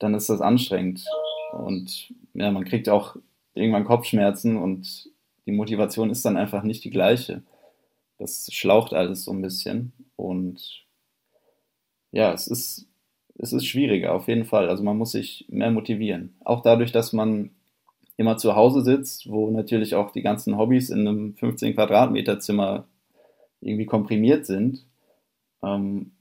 dann 0.00 0.14
ist 0.14 0.28
das 0.28 0.40
anstrengend. 0.40 1.04
Und 1.52 2.12
ja, 2.34 2.50
man 2.50 2.64
kriegt 2.64 2.88
auch 2.88 3.16
irgendwann 3.54 3.84
Kopfschmerzen 3.84 4.56
und 4.56 5.08
die 5.46 5.52
Motivation 5.52 6.10
ist 6.10 6.24
dann 6.24 6.36
einfach 6.36 6.64
nicht 6.64 6.82
die 6.82 6.90
gleiche. 6.90 7.44
Das 8.18 8.48
schlaucht 8.52 8.92
alles 8.92 9.24
so 9.24 9.32
ein 9.32 9.42
bisschen 9.42 9.92
und 10.16 10.84
ja, 12.10 12.32
es 12.32 12.48
ist, 12.48 12.88
es 13.38 13.52
ist 13.52 13.66
schwieriger 13.66 14.12
auf 14.12 14.26
jeden 14.26 14.44
Fall. 14.44 14.68
Also 14.68 14.82
man 14.82 14.98
muss 14.98 15.12
sich 15.12 15.46
mehr 15.48 15.70
motivieren. 15.70 16.34
Auch 16.44 16.62
dadurch, 16.62 16.90
dass 16.90 17.12
man 17.12 17.50
immer 18.16 18.36
zu 18.36 18.56
Hause 18.56 18.82
sitzt, 18.82 19.28
wo 19.30 19.50
natürlich 19.50 19.94
auch 19.94 20.10
die 20.10 20.22
ganzen 20.22 20.56
Hobbys 20.56 20.90
in 20.90 21.06
einem 21.06 21.34
15 21.34 21.74
Quadratmeter 21.74 22.40
Zimmer 22.40 22.86
irgendwie 23.60 23.86
komprimiert 23.86 24.46
sind, 24.46 24.86
ähm, 25.62 26.12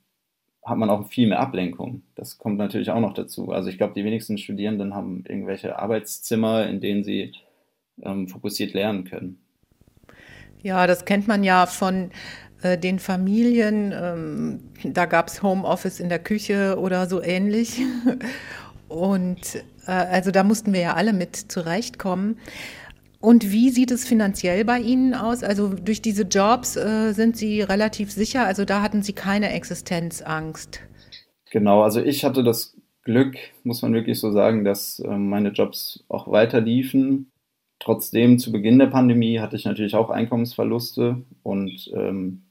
hat 0.64 0.78
man 0.78 0.90
auch 0.90 1.08
viel 1.08 1.28
mehr 1.28 1.40
Ablenkung. 1.40 2.02
Das 2.16 2.38
kommt 2.38 2.58
natürlich 2.58 2.90
auch 2.90 3.00
noch 3.00 3.14
dazu. 3.14 3.52
Also 3.52 3.70
ich 3.70 3.78
glaube, 3.78 3.94
die 3.94 4.04
wenigsten 4.04 4.38
Studierenden 4.38 4.96
haben 4.96 5.24
irgendwelche 5.28 5.78
Arbeitszimmer, 5.78 6.68
in 6.68 6.82
denen 6.82 7.04
sie 7.04 7.34
ähm, 8.02 8.28
fokussiert 8.28 8.74
lernen 8.74 9.06
können. 9.06 9.40
Ja, 10.62 10.88
das 10.88 11.06
kennt 11.06 11.28
man 11.28 11.44
ja 11.44 11.68
von 11.68 12.10
äh, 12.64 12.78
den 12.78 12.98
Familien. 12.98 13.94
Ähm, 13.96 14.60
da 14.84 15.06
gab 15.06 15.28
es 15.28 15.44
Homeoffice 15.44 16.00
in 16.00 16.10
der 16.10 16.20
Küche 16.20 16.78
oder 16.80 17.06
so 17.06 17.22
ähnlich. 17.22 17.82
Und 18.88 19.64
also 19.92 20.32
da 20.32 20.44
mussten 20.44 20.74
wir 20.74 20.82
ja 20.82 20.94
alle 20.94 21.14
mit 21.14 21.36
zurechtkommen. 21.36 22.38
Und 23.20 23.52
wie 23.52 23.72
sieht 23.72 23.90
es 23.90 24.08
finanziell 24.08 24.66
bei 24.66 24.80
Ihnen 24.80 25.16
aus? 25.16 25.44
Also 25.44 25.70
durch 25.70 26.02
diese 26.02 26.24
Jobs 26.24 26.76
äh, 26.76 27.12
sind 27.14 27.36
Sie 27.36 27.62
relativ 27.62 28.12
sicher, 28.12 28.46
also 28.46 28.66
da 28.66 28.84
hatten 28.84 29.02
Sie 29.02 29.14
keine 29.14 29.50
Existenzangst. 29.50 30.82
Genau, 31.50 31.82
also 31.82 32.02
ich 32.02 32.24
hatte 32.24 32.44
das 32.44 32.78
Glück, 33.02 33.36
muss 33.64 33.82
man 33.82 33.94
wirklich 33.94 34.20
so 34.20 34.32
sagen, 34.32 34.64
dass 34.64 35.00
äh, 35.00 35.18
meine 35.18 35.50
Jobs 35.50 36.04
auch 36.08 36.30
weiter 36.30 36.62
liefen. 36.62 37.32
Trotzdem 37.80 38.40
zu 38.40 38.52
Beginn 38.52 38.78
der 38.78 38.88
Pandemie 38.88 39.40
hatte 39.40 39.56
ich 39.56 39.66
natürlich 39.66 39.96
auch 39.96 40.10
Einkommensverluste 40.10 41.24
und 41.44 41.92
ähm, 41.96 42.44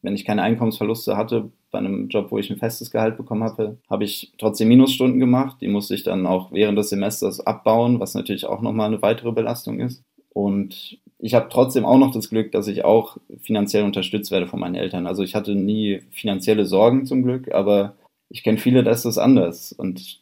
wenn 0.00 0.14
ich 0.14 0.24
keine 0.24 0.42
Einkommensverluste 0.42 1.16
hatte 1.16 1.50
bei 1.76 1.80
einem 1.80 2.08
Job, 2.08 2.30
wo 2.30 2.38
ich 2.38 2.50
ein 2.50 2.56
festes 2.56 2.90
Gehalt 2.90 3.18
bekommen 3.18 3.42
habe, 3.42 3.76
habe 3.90 4.04
ich 4.04 4.32
trotzdem 4.38 4.68
Minusstunden 4.68 5.20
gemacht. 5.20 5.58
Die 5.60 5.68
musste 5.68 5.94
ich 5.94 6.04
dann 6.04 6.26
auch 6.26 6.50
während 6.52 6.78
des 6.78 6.88
Semesters 6.88 7.46
abbauen, 7.46 8.00
was 8.00 8.14
natürlich 8.14 8.46
auch 8.46 8.62
nochmal 8.62 8.86
eine 8.86 9.02
weitere 9.02 9.32
Belastung 9.32 9.80
ist. 9.80 10.02
Und 10.32 10.98
ich 11.18 11.34
habe 11.34 11.48
trotzdem 11.50 11.84
auch 11.84 11.98
noch 11.98 12.12
das 12.12 12.30
Glück, 12.30 12.50
dass 12.52 12.66
ich 12.66 12.84
auch 12.84 13.18
finanziell 13.42 13.84
unterstützt 13.84 14.30
werde 14.30 14.46
von 14.46 14.58
meinen 14.58 14.74
Eltern. 14.74 15.06
Also 15.06 15.22
ich 15.22 15.34
hatte 15.34 15.54
nie 15.54 16.00
finanzielle 16.10 16.64
Sorgen 16.64 17.04
zum 17.04 17.22
Glück, 17.22 17.52
aber 17.52 17.94
ich 18.30 18.42
kenne 18.42 18.58
viele, 18.58 18.82
da 18.82 18.90
ist 18.90 19.04
das 19.04 19.18
anders. 19.18 19.72
Und 19.72 20.20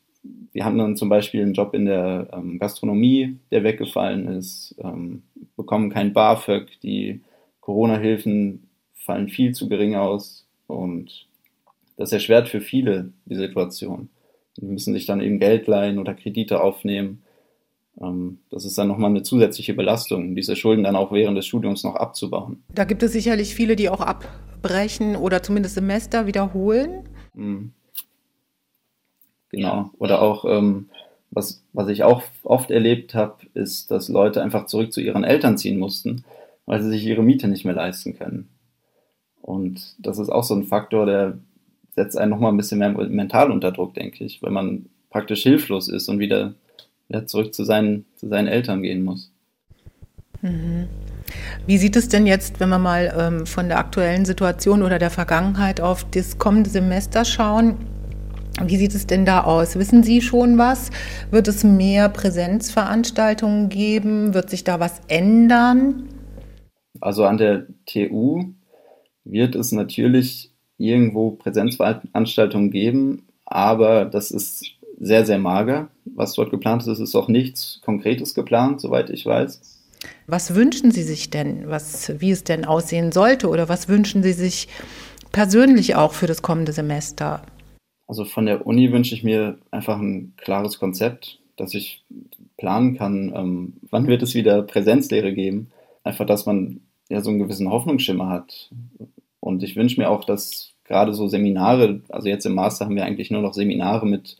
wir 0.52 0.64
hatten 0.64 0.78
dann 0.78 0.96
zum 0.96 1.08
Beispiel 1.08 1.42
einen 1.42 1.54
Job 1.54 1.72
in 1.74 1.84
der 1.84 2.28
ähm, 2.32 2.58
Gastronomie, 2.58 3.38
der 3.52 3.62
weggefallen 3.62 4.26
ist, 4.26 4.74
ähm, 4.82 5.22
bekommen 5.56 5.90
kein 5.90 6.12
BAföG, 6.12 6.80
die 6.82 7.20
Corona-Hilfen 7.60 8.68
fallen 8.94 9.28
viel 9.28 9.52
zu 9.52 9.68
gering 9.68 9.94
aus 9.94 10.46
und 10.66 11.26
das 11.96 12.12
erschwert 12.12 12.48
für 12.48 12.60
viele 12.60 13.12
die 13.26 13.36
Situation. 13.36 14.08
Die 14.56 14.64
müssen 14.64 14.94
sich 14.94 15.06
dann 15.06 15.20
eben 15.20 15.38
Geld 15.38 15.66
leihen 15.66 15.98
oder 15.98 16.14
Kredite 16.14 16.60
aufnehmen. 16.60 17.22
Ähm, 18.00 18.38
das 18.50 18.64
ist 18.64 18.78
dann 18.78 18.88
nochmal 18.88 19.10
eine 19.10 19.22
zusätzliche 19.22 19.74
Belastung, 19.74 20.34
diese 20.34 20.56
Schulden 20.56 20.84
dann 20.84 20.96
auch 20.96 21.12
während 21.12 21.36
des 21.36 21.46
Studiums 21.46 21.84
noch 21.84 21.96
abzubauen. 21.96 22.62
Da 22.72 22.84
gibt 22.84 23.02
es 23.02 23.12
sicherlich 23.12 23.54
viele, 23.54 23.76
die 23.76 23.88
auch 23.88 24.00
abbrechen 24.00 25.16
oder 25.16 25.42
zumindest 25.42 25.74
Semester 25.74 26.26
wiederholen. 26.26 27.08
Mhm. 27.34 27.72
Genau. 29.50 29.90
Oder 29.98 30.20
auch, 30.20 30.44
ähm, 30.44 30.88
was, 31.30 31.62
was 31.72 31.88
ich 31.88 32.02
auch 32.02 32.22
oft 32.42 32.70
erlebt 32.70 33.14
habe, 33.14 33.36
ist, 33.54 33.90
dass 33.90 34.08
Leute 34.08 34.42
einfach 34.42 34.66
zurück 34.66 34.92
zu 34.92 35.00
ihren 35.00 35.24
Eltern 35.24 35.58
ziehen 35.58 35.78
mussten, 35.78 36.24
weil 36.66 36.82
sie 36.82 36.90
sich 36.90 37.04
ihre 37.04 37.22
Miete 37.22 37.48
nicht 37.48 37.64
mehr 37.64 37.74
leisten 37.74 38.16
können. 38.16 38.48
Und 39.40 39.94
das 39.98 40.18
ist 40.18 40.30
auch 40.30 40.44
so 40.44 40.54
ein 40.54 40.64
Faktor, 40.64 41.06
der 41.06 41.38
setzt 41.94 42.16
einen 42.16 42.30
nochmal 42.30 42.52
ein 42.52 42.56
bisschen 42.56 42.78
mehr 42.78 42.90
mental 42.90 43.50
unter 43.50 43.72
Druck, 43.72 43.94
denke 43.94 44.24
ich, 44.24 44.42
wenn 44.42 44.52
man 44.52 44.86
praktisch 45.10 45.42
hilflos 45.42 45.88
ist 45.88 46.08
und 46.08 46.18
wieder 46.18 46.54
ja, 47.08 47.26
zurück 47.26 47.54
zu 47.54 47.64
seinen, 47.64 48.04
zu 48.16 48.28
seinen 48.28 48.48
Eltern 48.48 48.82
gehen 48.82 49.04
muss. 49.04 49.32
Mhm. 50.42 50.88
Wie 51.66 51.78
sieht 51.78 51.96
es 51.96 52.08
denn 52.08 52.26
jetzt, 52.26 52.60
wenn 52.60 52.68
wir 52.68 52.78
mal 52.78 53.14
ähm, 53.16 53.46
von 53.46 53.68
der 53.68 53.78
aktuellen 53.78 54.24
Situation 54.24 54.82
oder 54.82 54.98
der 54.98 55.10
Vergangenheit 55.10 55.80
auf 55.80 56.04
das 56.10 56.38
kommende 56.38 56.68
Semester 56.68 57.24
schauen? 57.24 57.76
Wie 58.62 58.76
sieht 58.76 58.94
es 58.94 59.06
denn 59.06 59.24
da 59.24 59.42
aus? 59.42 59.76
Wissen 59.76 60.04
Sie 60.04 60.20
schon 60.20 60.58
was? 60.58 60.90
Wird 61.30 61.48
es 61.48 61.64
mehr 61.64 62.08
Präsenzveranstaltungen 62.08 63.68
geben? 63.68 64.32
Wird 64.34 64.50
sich 64.50 64.62
da 64.62 64.78
was 64.78 65.00
ändern? 65.08 66.08
Also 67.00 67.24
an 67.24 67.38
der 67.38 67.66
TU 67.86 68.44
wird 69.24 69.56
es 69.56 69.72
natürlich 69.72 70.53
irgendwo 70.78 71.32
Präsenzveranstaltungen 71.32 72.70
geben, 72.70 73.26
aber 73.44 74.04
das 74.04 74.30
ist 74.30 74.64
sehr, 74.98 75.26
sehr 75.26 75.38
mager. 75.38 75.88
Was 76.04 76.34
dort 76.34 76.50
geplant 76.50 76.86
ist, 76.86 76.98
ist 76.98 77.14
auch 77.14 77.28
nichts 77.28 77.80
Konkretes 77.84 78.34
geplant, 78.34 78.80
soweit 78.80 79.10
ich 79.10 79.26
weiß. 79.26 79.60
Was 80.26 80.54
wünschen 80.54 80.90
Sie 80.90 81.02
sich 81.02 81.30
denn, 81.30 81.68
was, 81.68 82.20
wie 82.20 82.30
es 82.30 82.44
denn 82.44 82.64
aussehen 82.64 83.12
sollte 83.12 83.48
oder 83.48 83.68
was 83.68 83.88
wünschen 83.88 84.22
Sie 84.22 84.32
sich 84.32 84.68
persönlich 85.32 85.96
auch 85.96 86.12
für 86.12 86.26
das 86.26 86.42
kommende 86.42 86.72
Semester? 86.72 87.42
Also 88.06 88.24
von 88.24 88.46
der 88.46 88.66
Uni 88.66 88.92
wünsche 88.92 89.14
ich 89.14 89.24
mir 89.24 89.58
einfach 89.70 89.98
ein 89.98 90.34
klares 90.36 90.78
Konzept, 90.78 91.40
dass 91.56 91.74
ich 91.74 92.04
planen 92.56 92.96
kann, 92.96 93.32
ähm, 93.34 93.72
wann 93.90 94.06
wird 94.06 94.22
es 94.22 94.34
wieder 94.34 94.62
Präsenzlehre 94.62 95.32
geben. 95.32 95.70
Einfach, 96.02 96.26
dass 96.26 96.46
man 96.46 96.80
ja 97.08 97.20
so 97.20 97.30
einen 97.30 97.38
gewissen 97.38 97.70
Hoffnungsschimmer 97.70 98.28
hat. 98.28 98.70
Und 99.44 99.62
ich 99.62 99.76
wünsche 99.76 100.00
mir 100.00 100.08
auch, 100.08 100.24
dass 100.24 100.72
gerade 100.84 101.12
so 101.12 101.28
Seminare, 101.28 102.00
also 102.08 102.28
jetzt 102.28 102.46
im 102.46 102.54
Master 102.54 102.86
haben 102.86 102.96
wir 102.96 103.04
eigentlich 103.04 103.30
nur 103.30 103.42
noch 103.42 103.52
Seminare 103.52 104.06
mit 104.06 104.38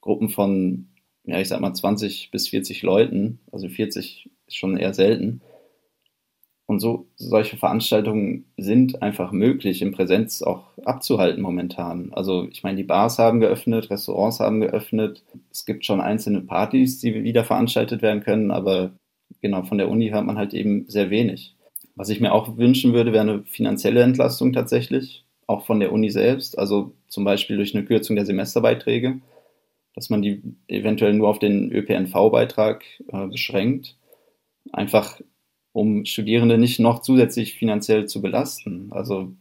Gruppen 0.00 0.28
von, 0.28 0.86
ja, 1.24 1.40
ich 1.40 1.48
sag 1.48 1.60
mal 1.60 1.74
20 1.74 2.30
bis 2.30 2.50
40 2.50 2.82
Leuten. 2.84 3.40
Also 3.50 3.68
40 3.68 4.30
ist 4.46 4.56
schon 4.56 4.76
eher 4.76 4.94
selten. 4.94 5.40
Und 6.66 6.78
so 6.78 7.08
solche 7.16 7.56
Veranstaltungen 7.56 8.44
sind 8.56 9.02
einfach 9.02 9.32
möglich, 9.32 9.82
in 9.82 9.90
Präsenz 9.90 10.40
auch 10.40 10.78
abzuhalten 10.84 11.42
momentan. 11.42 12.12
Also 12.12 12.46
ich 12.48 12.62
meine, 12.62 12.76
die 12.76 12.84
Bars 12.84 13.18
haben 13.18 13.40
geöffnet, 13.40 13.90
Restaurants 13.90 14.38
haben 14.38 14.60
geöffnet. 14.60 15.24
Es 15.50 15.66
gibt 15.66 15.84
schon 15.84 16.00
einzelne 16.00 16.42
Partys, 16.42 17.00
die 17.00 17.24
wieder 17.24 17.42
veranstaltet 17.42 18.02
werden 18.02 18.22
können, 18.22 18.52
aber 18.52 18.92
genau 19.42 19.64
von 19.64 19.78
der 19.78 19.88
Uni 19.88 20.10
hört 20.10 20.26
man 20.26 20.38
halt 20.38 20.54
eben 20.54 20.88
sehr 20.88 21.10
wenig. 21.10 21.53
Was 21.96 22.08
ich 22.08 22.20
mir 22.20 22.32
auch 22.32 22.56
wünschen 22.56 22.92
würde, 22.92 23.12
wäre 23.12 23.22
eine 23.22 23.44
finanzielle 23.44 24.02
Entlastung 24.02 24.52
tatsächlich, 24.52 25.24
auch 25.46 25.64
von 25.64 25.80
der 25.80 25.92
Uni 25.92 26.10
selbst, 26.10 26.58
also 26.58 26.94
zum 27.08 27.24
Beispiel 27.24 27.56
durch 27.56 27.74
eine 27.74 27.84
Kürzung 27.84 28.16
der 28.16 28.26
Semesterbeiträge, 28.26 29.20
dass 29.94 30.10
man 30.10 30.22
die 30.22 30.42
eventuell 30.66 31.14
nur 31.14 31.28
auf 31.28 31.38
den 31.38 31.70
ÖPNV-Beitrag 31.70 32.84
äh, 33.08 33.26
beschränkt, 33.28 33.96
einfach 34.72 35.20
um 35.72 36.04
Studierende 36.04 36.58
nicht 36.58 36.80
noch 36.80 37.00
zusätzlich 37.00 37.54
finanziell 37.54 38.06
zu 38.06 38.22
belasten. 38.22 38.88
Also 38.90 39.32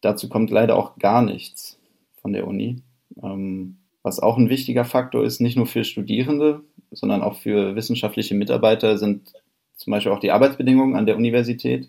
dazu 0.00 0.28
kommt 0.28 0.50
leider 0.50 0.76
auch 0.76 0.98
gar 0.98 1.22
nichts 1.22 1.78
von 2.20 2.32
der 2.32 2.46
Uni. 2.46 2.82
Ähm, 3.22 3.78
was 4.02 4.20
auch 4.20 4.36
ein 4.36 4.50
wichtiger 4.50 4.84
Faktor 4.84 5.24
ist, 5.24 5.40
nicht 5.40 5.56
nur 5.56 5.66
für 5.66 5.84
Studierende, 5.84 6.62
sondern 6.90 7.22
auch 7.22 7.36
für 7.36 7.74
wissenschaftliche 7.74 8.34
Mitarbeiter, 8.34 8.98
sind 8.98 9.32
zum 9.76 9.90
Beispiel 9.92 10.12
auch 10.12 10.20
die 10.20 10.32
Arbeitsbedingungen 10.32 10.96
an 10.96 11.06
der 11.06 11.16
Universität. 11.16 11.88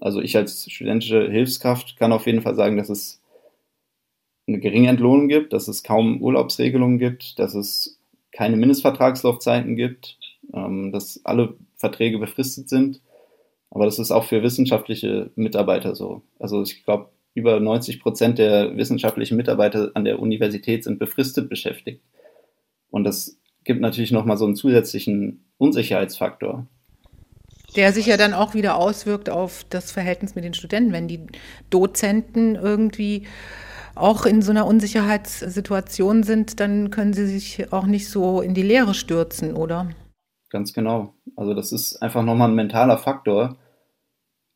Also 0.00 0.20
ich 0.20 0.36
als 0.36 0.70
studentische 0.70 1.30
Hilfskraft 1.30 1.96
kann 1.96 2.12
auf 2.12 2.26
jeden 2.26 2.42
Fall 2.42 2.54
sagen, 2.54 2.76
dass 2.76 2.88
es 2.88 3.20
eine 4.48 4.58
geringe 4.58 4.88
Entlohnung 4.88 5.28
gibt, 5.28 5.52
dass 5.52 5.68
es 5.68 5.82
kaum 5.82 6.20
Urlaubsregelungen 6.20 6.98
gibt, 6.98 7.38
dass 7.38 7.54
es 7.54 8.00
keine 8.32 8.56
Mindestvertragslaufzeiten 8.56 9.76
gibt, 9.76 10.18
ähm, 10.52 10.90
dass 10.90 11.20
alle 11.24 11.54
Verträge 11.76 12.18
befristet 12.18 12.68
sind. 12.68 13.00
Aber 13.70 13.84
das 13.84 13.98
ist 13.98 14.10
auch 14.10 14.24
für 14.24 14.42
wissenschaftliche 14.42 15.30
Mitarbeiter 15.36 15.94
so. 15.94 16.22
Also 16.38 16.62
ich 16.62 16.84
glaube, 16.84 17.10
über 17.34 17.60
90 17.60 18.00
Prozent 18.00 18.38
der 18.38 18.76
wissenschaftlichen 18.76 19.36
Mitarbeiter 19.36 19.92
an 19.94 20.04
der 20.04 20.18
Universität 20.18 20.84
sind 20.84 20.98
befristet 20.98 21.48
beschäftigt. 21.48 22.02
Und 22.90 23.04
das 23.04 23.38
gibt 23.64 23.80
natürlich 23.80 24.12
nochmal 24.12 24.36
so 24.36 24.44
einen 24.44 24.56
zusätzlichen 24.56 25.44
Unsicherheitsfaktor 25.56 26.66
der 27.76 27.92
sich 27.92 28.06
ja 28.06 28.16
dann 28.16 28.34
auch 28.34 28.54
wieder 28.54 28.76
auswirkt 28.76 29.30
auf 29.30 29.64
das 29.70 29.92
Verhältnis 29.92 30.34
mit 30.34 30.44
den 30.44 30.54
Studenten, 30.54 30.92
wenn 30.92 31.08
die 31.08 31.26
Dozenten 31.70 32.54
irgendwie 32.54 33.26
auch 33.94 34.24
in 34.24 34.42
so 34.42 34.50
einer 34.50 34.66
Unsicherheitssituation 34.66 36.22
sind, 36.22 36.60
dann 36.60 36.90
können 36.90 37.12
sie 37.12 37.26
sich 37.26 37.72
auch 37.72 37.86
nicht 37.86 38.08
so 38.08 38.40
in 38.40 38.54
die 38.54 38.62
Lehre 38.62 38.94
stürzen, 38.94 39.54
oder? 39.54 39.90
Ganz 40.50 40.72
genau. 40.72 41.14
Also 41.36 41.54
das 41.54 41.72
ist 41.72 42.02
einfach 42.02 42.22
nochmal 42.22 42.48
ein 42.48 42.54
mentaler 42.54 42.98
Faktor, 42.98 43.56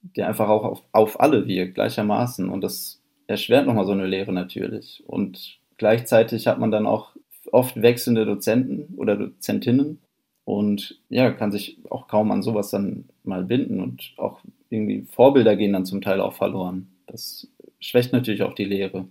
der 0.02 0.28
einfach 0.28 0.49
auch 0.49 0.64
auf, 0.64 0.82
auf 0.92 1.20
alle 1.20 1.46
wirkt, 1.46 1.75
gleichermaßen. 1.75 2.49
Und 2.49 2.62
das 2.62 3.02
erschwert 3.26 3.66
nochmal 3.66 3.87
so 3.87 3.92
eine 3.92 4.06
Lehre 4.06 4.32
natürlich. 4.32 5.02
Und 5.06 5.58
gleichzeitig 5.76 6.46
hat 6.46 6.58
man 6.58 6.70
dann 6.70 6.87
auch 6.87 7.16
oft 7.52 7.80
wechselnde 7.80 8.26
Dozenten 8.26 8.94
oder 8.96 9.16
Dozentinnen, 9.16 10.00
und 10.47 11.00
ja, 11.11 11.33
kann 11.33 11.50
sich 11.50 11.76
auch 11.91 12.07
kaum 12.07 12.31
an 12.31 12.41
sowas 12.43 12.71
dann 12.71 13.05
mal 13.25 13.45
binden 13.45 13.81
und 13.81 14.12
auch 14.17 14.41
irgendwie 14.71 15.05
Vorbilder 15.11 15.57
gehen 15.57 15.73
dann 15.73 15.85
zum 15.85 16.00
Teil 16.00 16.21
auch 16.21 16.35
verloren. 16.35 16.87
Das 17.09 17.49
schwächt 17.81 18.12
natürlich 18.12 18.45
auch 18.45 18.55
die 18.55 18.65
Lehre. 18.65 19.09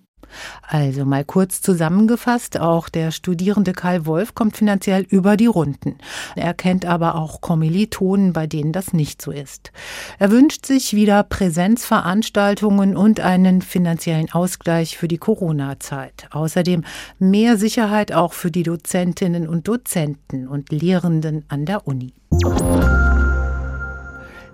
Also 0.62 1.05
mal 1.05 1.24
kurz 1.24 1.62
zusammengefasst, 1.62 2.60
auch 2.60 2.89
der 2.89 3.12
Studierende 3.12 3.74
Karl 3.74 4.05
Wolf 4.05 4.36
kommt 4.36 4.58
finanziell 4.58 5.03
über 5.03 5.38
die 5.38 5.46
Runden. 5.46 5.98
Er 6.36 6.53
kennt 6.53 6.86
aber 6.86 7.15
auch 7.15 7.41
Kommilitonen, 7.41 8.34
bei 8.34 8.48
denen 8.48 8.72
das 8.72 8.94
nicht 8.94 9.22
so 9.22 9.32
ist. 9.32 9.72
Er 10.20 10.32
wünscht 10.32 10.65
sich 10.65 10.94
wieder 10.94 11.24
Präsenzveranstaltungen 11.24 12.96
und 12.96 13.20
einen 13.20 13.62
finanziellen 13.62 14.32
Ausgleich 14.32 14.98
für 14.98 15.08
die 15.08 15.17
Corona-Zeit. 15.17 16.27
Außerdem 16.32 16.84
mehr 17.20 17.58
Sicherheit 17.58 18.12
auch 18.12 18.34
für 18.34 18.51
die 18.51 18.63
Dozentinnen 18.63 19.48
und 19.48 19.67
Dozenten 19.67 20.48
und 20.48 20.72
Lehrenden 20.72 21.46
an 21.50 21.65
der 21.65 21.88
Uni. 21.88 22.13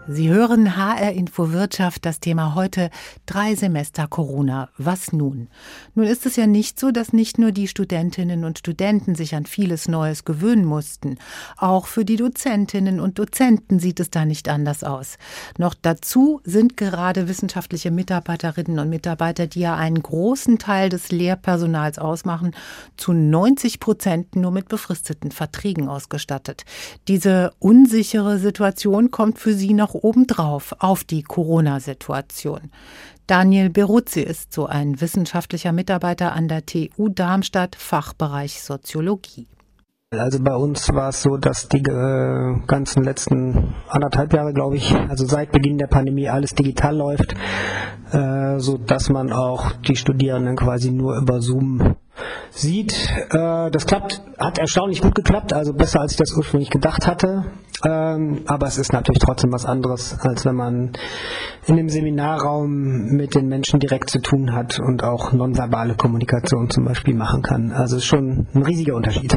Sie 0.08 0.30
hören 0.30 0.76
HR 0.76 1.12
Info 1.12 1.52
Wirtschaft, 1.52 2.06
das 2.06 2.20
Thema 2.20 2.56
heute 2.56 2.90
drei 3.28 3.54
Semester 3.54 4.08
Corona. 4.08 4.70
Was 4.80 5.14
nun? 5.14 5.48
Nun 5.94 6.08
ist 6.08 6.26
es 6.26 6.38
ja 6.38 6.48
nicht 6.48 6.80
so, 6.80 6.90
dass 6.90 7.14
nicht 7.14 7.38
nur 7.38 7.52
die 7.52 7.68
Studentinnen 7.68 8.44
und 8.44 8.58
Studenten 8.58 9.14
sich 9.14 9.36
an 9.36 9.46
vieles 9.46 9.88
Neues 9.88 10.26
gewöhnen 10.26 10.66
mussten. 10.66 11.20
Auch 11.56 11.86
für 11.86 12.04
die 12.04 12.16
Dozentinnen 12.16 13.00
und 13.00 13.20
Dozenten 13.20 13.80
sieht 13.80 14.00
es 14.00 14.10
da 14.10 14.26
nicht 14.26 14.50
anders 14.50 14.84
aus. 14.84 15.20
Noch 15.60 15.76
dazu 15.80 16.42
sind 16.44 16.78
gerade 16.78 17.28
wissenschaftliche 17.28 17.92
Mitarbeiterinnen 17.92 18.80
und 18.80 18.90
Mitarbeiter, 18.90 19.46
die 19.46 19.60
ja 19.60 19.76
einen 19.76 20.02
großen 20.02 20.58
Teil 20.58 20.90
des 20.90 21.12
Lehrpersonals 21.12 22.00
ausmachen, 22.00 22.56
zu 22.98 23.14
90 23.14 23.80
Prozent 23.80 24.36
nur 24.36 24.52
mit 24.52 24.68
befristeten 24.68 25.30
Verträgen 25.30 25.88
ausgestattet. 25.88 26.66
Diese 27.08 27.54
unsichere 27.60 28.40
Situation 28.40 29.12
kommt 29.12 29.38
für 29.38 29.54
sie 29.54 29.74
noch 29.74 29.91
obendrauf 29.94 30.76
auf 30.80 31.04
die 31.04 31.24
Corona-Situation. 31.24 32.72
Daniel 33.28 33.70
Beruzzi 33.70 34.22
ist 34.22 34.52
so 34.52 34.66
ein 34.66 35.00
wissenschaftlicher 35.00 35.72
Mitarbeiter 35.72 36.34
an 36.34 36.48
der 36.48 36.66
TU 36.66 37.10
Darmstadt, 37.10 37.76
Fachbereich 37.76 38.62
Soziologie. 38.62 39.48
Also 40.14 40.44
bei 40.44 40.54
uns 40.54 40.94
war 40.94 41.08
es 41.08 41.22
so, 41.22 41.38
dass 41.38 41.70
die 41.70 41.78
äh, 41.78 42.60
ganzen 42.68 43.02
letzten 43.02 43.74
anderthalb 43.88 44.34
Jahre, 44.34 44.52
glaube 44.52 44.76
ich, 44.76 44.94
also 44.94 45.26
seit 45.26 45.54
Beginn 45.54 45.78
der 45.78 45.88
Pandemie 45.88 46.28
alles 46.28 46.54
digital 46.54 46.98
läuft, 46.98 47.34
äh, 48.12 48.60
so 48.60 48.78
dass 48.78 49.08
man 49.08 49.32
auch 49.32 49.72
die 49.88 49.96
Studierenden 49.96 50.58
quasi 50.58 50.92
nur 50.92 51.16
über 51.16 51.40
Zoom 51.40 51.96
sieht. 52.52 52.94
Äh, 53.32 53.72
das 53.72 53.86
klappt, 53.86 54.22
hat 54.38 54.58
erstaunlich 54.58 55.02
gut 55.02 55.16
geklappt, 55.16 55.54
also 55.54 55.74
besser 55.74 56.02
als 56.02 56.14
ich 56.14 56.18
das 56.18 56.34
ursprünglich 56.36 56.70
gedacht 56.70 57.08
hatte. 57.08 57.46
Ähm, 57.84 58.42
aber 58.46 58.68
es 58.68 58.78
ist 58.78 58.94
natürlich 58.94 59.20
trotzdem 59.20 59.52
was 59.52 59.66
anderes, 59.66 60.18
als 60.20 60.46
wenn 60.46 60.56
man 60.56 60.92
in 61.66 61.78
dem 61.78 61.90
Seminarraum 61.90 63.06
mit 63.16 63.34
den 63.34 63.48
Menschen 63.48 63.80
direkt 63.80 64.10
zu 64.10 64.20
tun 64.20 64.54
hat 64.54 64.80
und 64.80 65.04
auch 65.04 65.32
nonverbale 65.32 65.96
Kommunikation 65.96 66.70
zum 66.70 66.86
Beispiel 66.86 67.16
machen 67.16 67.42
kann. 67.42 67.72
Also 67.72 67.98
es 67.98 68.04
ist 68.04 68.08
schon 68.08 68.48
ein 68.54 68.64
riesiger 68.64 68.96
Unterschied. 68.96 69.36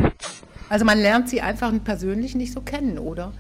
Also 0.69 0.85
man 0.85 0.99
lernt 0.99 1.29
sie 1.29 1.41
einfach 1.41 1.73
persönlich 1.85 2.35
nicht 2.35 2.53
so 2.53 2.61
kennen, 2.61 2.99
oder? 2.99 3.33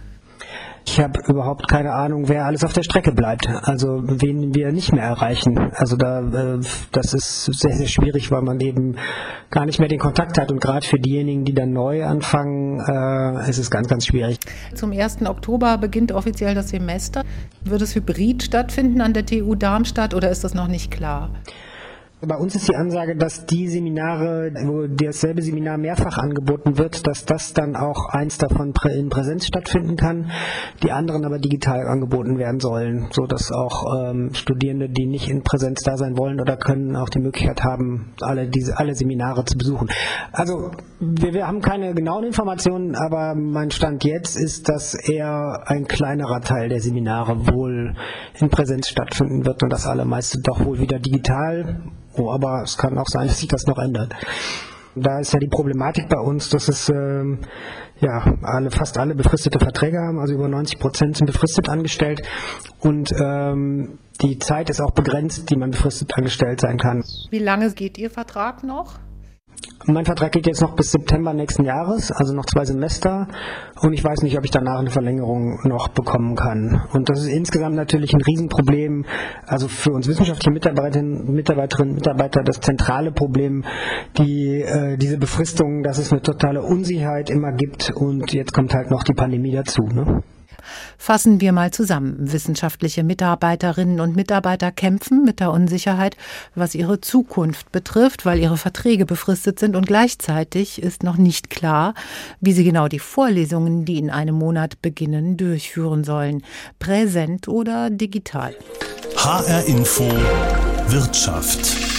Ich 0.86 1.00
habe 1.00 1.20
überhaupt 1.26 1.66
keine 1.68 1.92
Ahnung, 1.92 2.28
wer 2.28 2.44
alles 2.44 2.62
auf 2.62 2.72
der 2.72 2.82
Strecke 2.82 3.12
bleibt. 3.12 3.48
Also 3.48 4.02
wen 4.04 4.54
wir 4.54 4.70
nicht 4.70 4.92
mehr 4.92 5.04
erreichen. 5.04 5.70
Also 5.74 5.96
da, 5.96 6.20
äh, 6.20 6.60
das 6.92 7.14
ist 7.14 7.44
sehr, 7.46 7.74
sehr 7.74 7.86
schwierig, 7.86 8.30
weil 8.30 8.42
man 8.42 8.60
eben 8.60 8.96
gar 9.50 9.64
nicht 9.66 9.78
mehr 9.78 9.88
den 9.88 9.98
Kontakt 9.98 10.38
hat. 10.38 10.52
Und 10.52 10.60
gerade 10.60 10.86
für 10.86 10.98
diejenigen, 10.98 11.44
die 11.44 11.54
dann 11.54 11.72
neu 11.72 12.04
anfangen, 12.04 12.80
äh, 12.80 13.48
ist 13.48 13.58
es 13.58 13.70
ganz, 13.70 13.88
ganz 13.88 14.06
schwierig. 14.06 14.38
Zum 14.74 14.92
1. 14.92 15.26
Oktober 15.26 15.78
beginnt 15.78 16.12
offiziell 16.12 16.54
das 16.54 16.68
Semester. 16.68 17.22
Wird 17.64 17.82
es 17.82 17.94
hybrid 17.94 18.42
stattfinden 18.42 19.00
an 19.00 19.14
der 19.14 19.24
TU 19.24 19.54
Darmstadt 19.54 20.14
oder 20.14 20.30
ist 20.30 20.44
das 20.44 20.54
noch 20.54 20.68
nicht 20.68 20.90
klar? 20.90 21.30
Bei 22.26 22.36
uns 22.36 22.54
ist 22.54 22.68
die 22.68 22.76
Ansage, 22.76 23.16
dass 23.16 23.46
die 23.46 23.68
Seminare, 23.68 24.52
wo 24.64 24.86
dasselbe 24.86 25.42
Seminar 25.42 25.78
mehrfach 25.78 26.18
angeboten 26.18 26.78
wird, 26.78 27.06
dass 27.06 27.24
das 27.24 27.52
dann 27.52 27.76
auch 27.76 28.08
eins 28.10 28.38
davon 28.38 28.72
in 28.96 29.08
Präsenz 29.08 29.46
stattfinden 29.46 29.96
kann, 29.96 30.30
die 30.82 30.92
anderen 30.92 31.24
aber 31.24 31.38
digital 31.38 31.86
angeboten 31.86 32.38
werden 32.38 32.60
sollen, 32.60 33.08
so 33.12 33.26
dass 33.26 33.52
auch 33.52 34.10
ähm, 34.10 34.30
Studierende, 34.34 34.88
die 34.88 35.06
nicht 35.06 35.28
in 35.28 35.42
Präsenz 35.42 35.82
da 35.82 35.96
sein 35.96 36.16
wollen 36.16 36.40
oder 36.40 36.56
können, 36.56 36.96
auch 36.96 37.08
die 37.08 37.20
Möglichkeit 37.20 37.62
haben, 37.62 38.12
alle 38.20 38.48
diese 38.48 38.78
alle 38.78 38.94
Seminare 38.94 39.44
zu 39.44 39.56
besuchen. 39.58 39.88
Also 40.32 40.70
wir, 41.00 41.34
wir 41.34 41.46
haben 41.46 41.60
keine 41.60 41.94
genauen 41.94 42.24
Informationen, 42.24 42.94
aber 42.94 43.34
mein 43.34 43.70
Stand 43.70 44.04
jetzt 44.04 44.36
ist, 44.36 44.68
dass 44.68 44.94
eher 44.94 45.62
ein 45.66 45.86
kleinerer 45.86 46.40
Teil 46.40 46.68
der 46.68 46.80
Seminare 46.80 47.46
wohl 47.48 47.94
in 48.38 48.48
Präsenz 48.48 48.88
stattfinden 48.88 49.44
wird 49.44 49.62
und 49.62 49.70
das 49.70 49.86
allermeiste 49.86 50.40
doch 50.40 50.64
wohl 50.64 50.78
wieder 50.78 50.98
digital 50.98 51.82
Oh, 52.16 52.30
aber 52.30 52.62
es 52.62 52.76
kann 52.76 52.98
auch 52.98 53.08
sein, 53.08 53.26
dass 53.28 53.38
sich 53.38 53.48
das 53.48 53.66
noch 53.66 53.78
ändert. 53.78 54.14
Da 54.96 55.18
ist 55.18 55.32
ja 55.32 55.40
die 55.40 55.48
Problematik 55.48 56.08
bei 56.08 56.20
uns, 56.20 56.50
dass 56.50 56.68
es 56.68 56.88
ähm, 56.88 57.40
ja 58.00 58.24
alle, 58.42 58.70
fast 58.70 58.96
alle 58.96 59.16
befristete 59.16 59.58
Verträge 59.58 59.98
haben, 59.98 60.20
also 60.20 60.34
über 60.34 60.46
90 60.46 60.78
Prozent 60.78 61.16
sind 61.16 61.26
befristet 61.26 61.68
angestellt 61.68 62.22
und 62.78 63.10
ähm, 63.20 63.98
die 64.22 64.38
Zeit 64.38 64.70
ist 64.70 64.80
auch 64.80 64.92
begrenzt, 64.92 65.50
die 65.50 65.56
man 65.56 65.72
befristet 65.72 66.16
angestellt 66.16 66.60
sein 66.60 66.78
kann. 66.78 67.02
Wie 67.30 67.40
lange 67.40 67.72
geht 67.72 67.98
Ihr 67.98 68.10
Vertrag 68.10 68.62
noch? 68.62 69.00
Mein 69.86 70.06
Vertrag 70.06 70.32
geht 70.32 70.46
jetzt 70.46 70.62
noch 70.62 70.76
bis 70.76 70.92
September 70.92 71.34
nächsten 71.34 71.64
Jahres, 71.64 72.10
also 72.10 72.32
noch 72.32 72.46
zwei 72.46 72.64
Semester. 72.64 73.28
Und 73.82 73.92
ich 73.92 74.02
weiß 74.02 74.22
nicht, 74.22 74.38
ob 74.38 74.44
ich 74.44 74.50
danach 74.50 74.78
eine 74.78 74.88
Verlängerung 74.88 75.60
noch 75.64 75.88
bekommen 75.88 76.36
kann. 76.36 76.82
Und 76.92 77.10
das 77.10 77.20
ist 77.20 77.28
insgesamt 77.28 77.76
natürlich 77.76 78.14
ein 78.14 78.22
Riesenproblem. 78.22 79.04
Also 79.46 79.68
für 79.68 79.90
uns 79.90 80.08
wissenschaftliche 80.08 80.50
Mitarbeiterinnen, 80.50 81.30
Mitarbeiterinnen 81.30 81.94
Mitarbeiter 81.96 82.42
das 82.42 82.60
zentrale 82.60 83.12
Problem, 83.12 83.64
die, 84.16 84.62
äh, 84.62 84.96
diese 84.96 85.18
Befristung, 85.18 85.82
dass 85.82 85.98
es 85.98 86.12
eine 86.12 86.22
totale 86.22 86.62
Unsicherheit 86.62 87.28
immer 87.28 87.52
gibt. 87.52 87.90
Und 87.94 88.32
jetzt 88.32 88.54
kommt 88.54 88.72
halt 88.74 88.90
noch 88.90 89.02
die 89.02 89.14
Pandemie 89.14 89.52
dazu. 89.52 89.82
Ne? 89.82 90.22
Fassen 90.98 91.40
wir 91.40 91.52
mal 91.52 91.70
zusammen. 91.70 92.16
Wissenschaftliche 92.18 93.04
Mitarbeiterinnen 93.04 94.00
und 94.00 94.16
Mitarbeiter 94.16 94.72
kämpfen 94.72 95.24
mit 95.24 95.40
der 95.40 95.50
Unsicherheit, 95.50 96.16
was 96.54 96.74
ihre 96.74 97.00
Zukunft 97.00 97.72
betrifft, 97.72 98.26
weil 98.26 98.38
ihre 98.38 98.56
Verträge 98.56 99.06
befristet 99.06 99.58
sind 99.58 99.76
und 99.76 99.86
gleichzeitig 99.86 100.82
ist 100.82 101.02
noch 101.02 101.16
nicht 101.16 101.50
klar, 101.50 101.94
wie 102.40 102.52
sie 102.52 102.64
genau 102.64 102.88
die 102.88 102.98
Vorlesungen, 102.98 103.84
die 103.84 103.98
in 103.98 104.10
einem 104.10 104.34
Monat 104.34 104.82
beginnen, 104.82 105.36
durchführen 105.36 106.04
sollen. 106.04 106.42
Präsent 106.78 107.48
oder 107.48 107.90
digital. 107.90 108.54
HR 109.16 109.64
Info 109.66 110.04
Wirtschaft. 110.88 111.93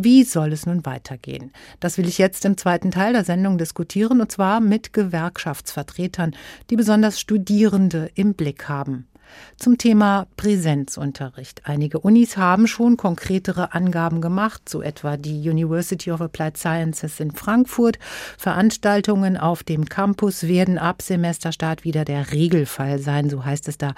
Wie 0.00 0.22
soll 0.22 0.52
es 0.52 0.64
nun 0.64 0.86
weitergehen? 0.86 1.50
Das 1.80 1.98
will 1.98 2.06
ich 2.06 2.18
jetzt 2.18 2.44
im 2.44 2.56
zweiten 2.56 2.92
Teil 2.92 3.14
der 3.14 3.24
Sendung 3.24 3.58
diskutieren, 3.58 4.20
und 4.20 4.30
zwar 4.30 4.60
mit 4.60 4.92
Gewerkschaftsvertretern, 4.92 6.36
die 6.70 6.76
besonders 6.76 7.18
Studierende 7.18 8.08
im 8.14 8.34
Blick 8.34 8.68
haben. 8.68 9.08
Zum 9.56 9.78
Thema 9.78 10.26
Präsenzunterricht. 10.36 11.62
Einige 11.64 11.98
Unis 12.00 12.36
haben 12.36 12.66
schon 12.66 12.96
konkretere 12.96 13.74
Angaben 13.74 14.20
gemacht, 14.20 14.68
so 14.68 14.82
etwa 14.82 15.16
die 15.16 15.48
University 15.48 16.10
of 16.12 16.20
Applied 16.20 16.56
Sciences 16.56 17.20
in 17.20 17.32
Frankfurt. 17.32 17.98
Veranstaltungen 18.36 19.36
auf 19.36 19.62
dem 19.62 19.86
Campus 19.86 20.46
werden 20.46 20.78
ab 20.78 21.02
Semesterstart 21.02 21.84
wieder 21.84 22.04
der 22.04 22.32
Regelfall 22.32 22.98
sein, 22.98 23.30
so 23.30 23.44
heißt 23.44 23.68
es 23.68 23.78
da. 23.78 23.94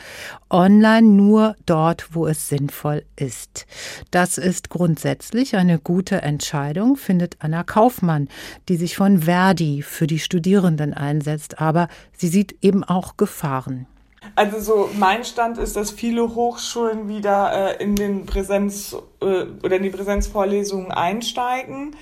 Online 0.49 1.07
nur 1.07 1.57
dort, 1.67 2.15
wo 2.15 2.27
es 2.27 2.49
sinnvoll 2.49 3.05
ist. 3.17 3.67
Das 4.11 4.39
ist 4.39 4.71
grundsätzlich 4.71 5.57
eine 5.57 5.79
gute 5.79 6.23
Entscheidung, 6.23 6.97
findet 6.97 7.37
Anna 7.41 7.65
Kaufmann, 7.65 8.29
die 8.69 8.77
sich 8.77 8.97
von 8.97 9.23
Verdi 9.23 9.83
für 9.83 10.07
die 10.07 10.19
Studierenden 10.19 10.95
einsetzt, 10.95 11.61
aber 11.61 11.89
sie 12.17 12.29
sieht 12.29 12.57
eben 12.63 12.85
auch 12.85 13.17
Gefahren. 13.17 13.87
Also 14.35 14.61
so 14.61 14.91
mein 14.99 15.25
Stand 15.25 15.59
ist, 15.59 15.77
dass 15.77 15.91
viele 15.91 16.35
Hochschulen 16.35 17.09
wieder 17.09 17.79
äh, 17.79 17.83
in 17.83 17.97
den 17.97 18.27
Präsenz 18.27 18.97
äh, 19.23 19.45
oder 19.65 19.77
in 19.77 19.83
die 19.83 19.91
Präsenzvorlesungen 19.91 20.93
einsteigen. 20.93 21.97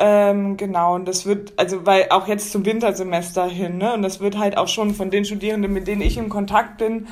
Ähm, 0.00 0.56
genau, 0.56 0.94
und 0.94 1.08
das 1.08 1.26
wird, 1.26 1.54
also 1.56 1.84
weil 1.84 2.06
auch 2.10 2.28
jetzt 2.28 2.52
zum 2.52 2.64
Wintersemester 2.64 3.46
hin, 3.46 3.78
ne, 3.78 3.94
und 3.94 4.02
das 4.02 4.20
wird 4.20 4.38
halt 4.38 4.56
auch 4.56 4.68
schon 4.68 4.94
von 4.94 5.10
den 5.10 5.24
Studierenden, 5.24 5.72
mit 5.72 5.88
denen 5.88 6.02
ich 6.02 6.16
in 6.16 6.28
Kontakt 6.28 6.78
bin, 6.78 7.08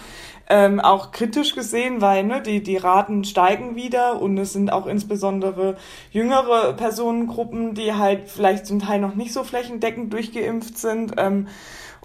ähm, 0.48 0.78
auch 0.78 1.10
kritisch 1.10 1.56
gesehen, 1.56 2.00
weil 2.00 2.22
ne, 2.22 2.40
die, 2.40 2.62
die 2.62 2.76
Raten 2.76 3.24
steigen 3.24 3.74
wieder 3.74 4.20
und 4.22 4.38
es 4.38 4.52
sind 4.52 4.72
auch 4.72 4.86
insbesondere 4.86 5.76
jüngere 6.12 6.74
Personengruppen, 6.74 7.74
die 7.74 7.94
halt 7.94 8.28
vielleicht 8.28 8.66
zum 8.66 8.78
Teil 8.78 9.00
noch 9.00 9.16
nicht 9.16 9.32
so 9.32 9.42
flächendeckend 9.42 10.12
durchgeimpft 10.12 10.78
sind. 10.78 11.14
Ähm, 11.16 11.48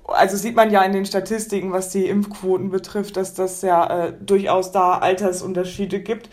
also 0.07 0.37
sieht 0.37 0.55
man 0.55 0.71
ja 0.71 0.83
in 0.83 0.93
den 0.93 1.05
Statistiken, 1.05 1.71
was 1.71 1.89
die 1.89 2.07
Impfquoten 2.07 2.69
betrifft, 2.69 3.17
dass 3.17 3.33
das 3.33 3.61
ja 3.61 4.07
äh, 4.07 4.13
durchaus 4.19 4.71
da 4.71 4.97
Altersunterschiede 4.97 6.01
gibt, 6.01 6.29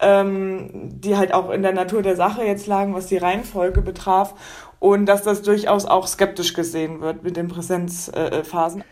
ähm, 0.00 0.70
die 1.00 1.16
halt 1.16 1.32
auch 1.34 1.50
in 1.50 1.62
der 1.62 1.72
Natur 1.72 2.02
der 2.02 2.16
Sache 2.16 2.44
jetzt 2.44 2.66
lagen, 2.66 2.94
was 2.94 3.06
die 3.06 3.16
Reihenfolge 3.16 3.82
betraf 3.82 4.34
und 4.78 5.06
dass 5.06 5.22
das 5.22 5.42
durchaus 5.42 5.86
auch 5.86 6.06
skeptisch 6.06 6.54
gesehen 6.54 7.00
wird 7.00 7.22
mit 7.22 7.36
den 7.36 7.48
Präsenzphasen. 7.48 8.82
Äh, 8.82 8.84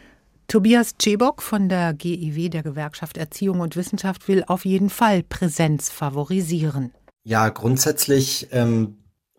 Tobias 0.49 0.95
Cebok 1.01 1.43
von 1.43 1.69
der 1.69 1.93
GIW, 1.93 2.49
der 2.49 2.63
Gewerkschaft 2.63 3.17
Erziehung 3.17 3.61
und 3.61 3.75
Wissenschaft, 3.75 4.29
will 4.29 4.45
auf 4.47 4.65
jeden 4.65 4.91
Fall 4.91 5.25
Präsenz 5.25 5.91
favorisieren. 5.91 6.93
Ja, 7.25 7.49
grundsätzlich 7.49 8.49
ähm, 8.53 8.99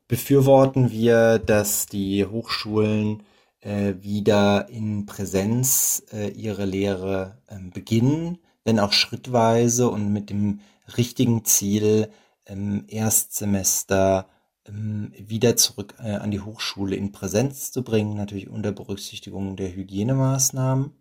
befürworten 0.10 0.92
wir, 0.92 1.40
dass 1.40 1.86
die 1.86 2.26
Hochschulen 2.26 3.24
äh, 3.62 3.96
wieder 4.00 4.70
in 4.70 5.06
Präsenz 5.06 6.04
äh, 6.12 6.30
ihre 6.30 6.66
Lehre 6.66 7.38
äh, 7.48 7.60
beginnen, 7.60 8.40
wenn 8.64 8.80
auch 8.80 8.94
schrittweise 8.94 9.90
und 9.90 10.12
mit 10.12 10.30
dem 10.30 10.60
richtigen 10.98 11.46
Ziel, 11.46 12.10
im 12.48 12.86
Erstsemester 12.88 14.28
ähm, 14.68 15.12
wieder 15.18 15.56
zurück 15.56 15.96
äh, 16.00 16.16
an 16.16 16.32
die 16.32 16.42
Hochschule 16.42 16.96
in 16.96 17.12
Präsenz 17.12 17.72
zu 17.72 17.84
bringen, 17.84 18.16
natürlich 18.16 18.50
unter 18.50 18.72
Berücksichtigung 18.72 19.56
der 19.56 19.74
Hygienemaßnahmen. 19.74 20.94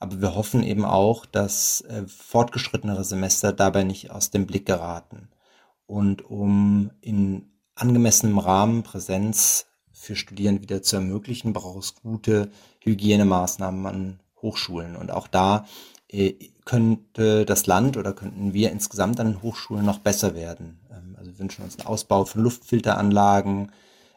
Aber 0.00 0.20
wir 0.20 0.34
hoffen 0.34 0.62
eben 0.62 0.84
auch, 0.84 1.26
dass 1.26 1.80
äh, 1.82 2.06
fortgeschrittenere 2.06 3.04
Semester 3.04 3.52
dabei 3.52 3.84
nicht 3.84 4.10
aus 4.10 4.30
dem 4.30 4.46
Blick 4.46 4.66
geraten. 4.66 5.28
Und 5.86 6.22
um 6.24 6.90
in 7.00 7.50
angemessenem 7.74 8.38
Rahmen 8.38 8.82
Präsenz 8.82 9.66
für 9.98 10.16
Studierende 10.16 10.62
wieder 10.62 10.82
zu 10.82 10.96
ermöglichen, 10.96 11.52
braucht 11.52 11.82
es 11.82 11.94
gute 11.96 12.50
Hygienemaßnahmen 12.80 13.86
an 13.86 14.20
Hochschulen. 14.40 14.96
Und 14.96 15.10
auch 15.10 15.26
da 15.26 15.66
äh, 16.08 16.34
könnte 16.64 17.44
das 17.44 17.66
Land 17.66 17.96
oder 17.96 18.12
könnten 18.12 18.52
wir 18.52 18.70
insgesamt 18.70 19.20
an 19.20 19.32
den 19.32 19.42
Hochschulen 19.42 19.84
noch 19.84 19.98
besser 19.98 20.34
werden. 20.34 20.80
Ähm, 20.90 21.16
also 21.18 21.32
wir 21.32 21.38
wünschen 21.38 21.64
uns 21.64 21.78
einen 21.78 21.88
Ausbau 21.88 22.24
von 22.24 22.42
Luftfilteranlagen, 22.42 23.72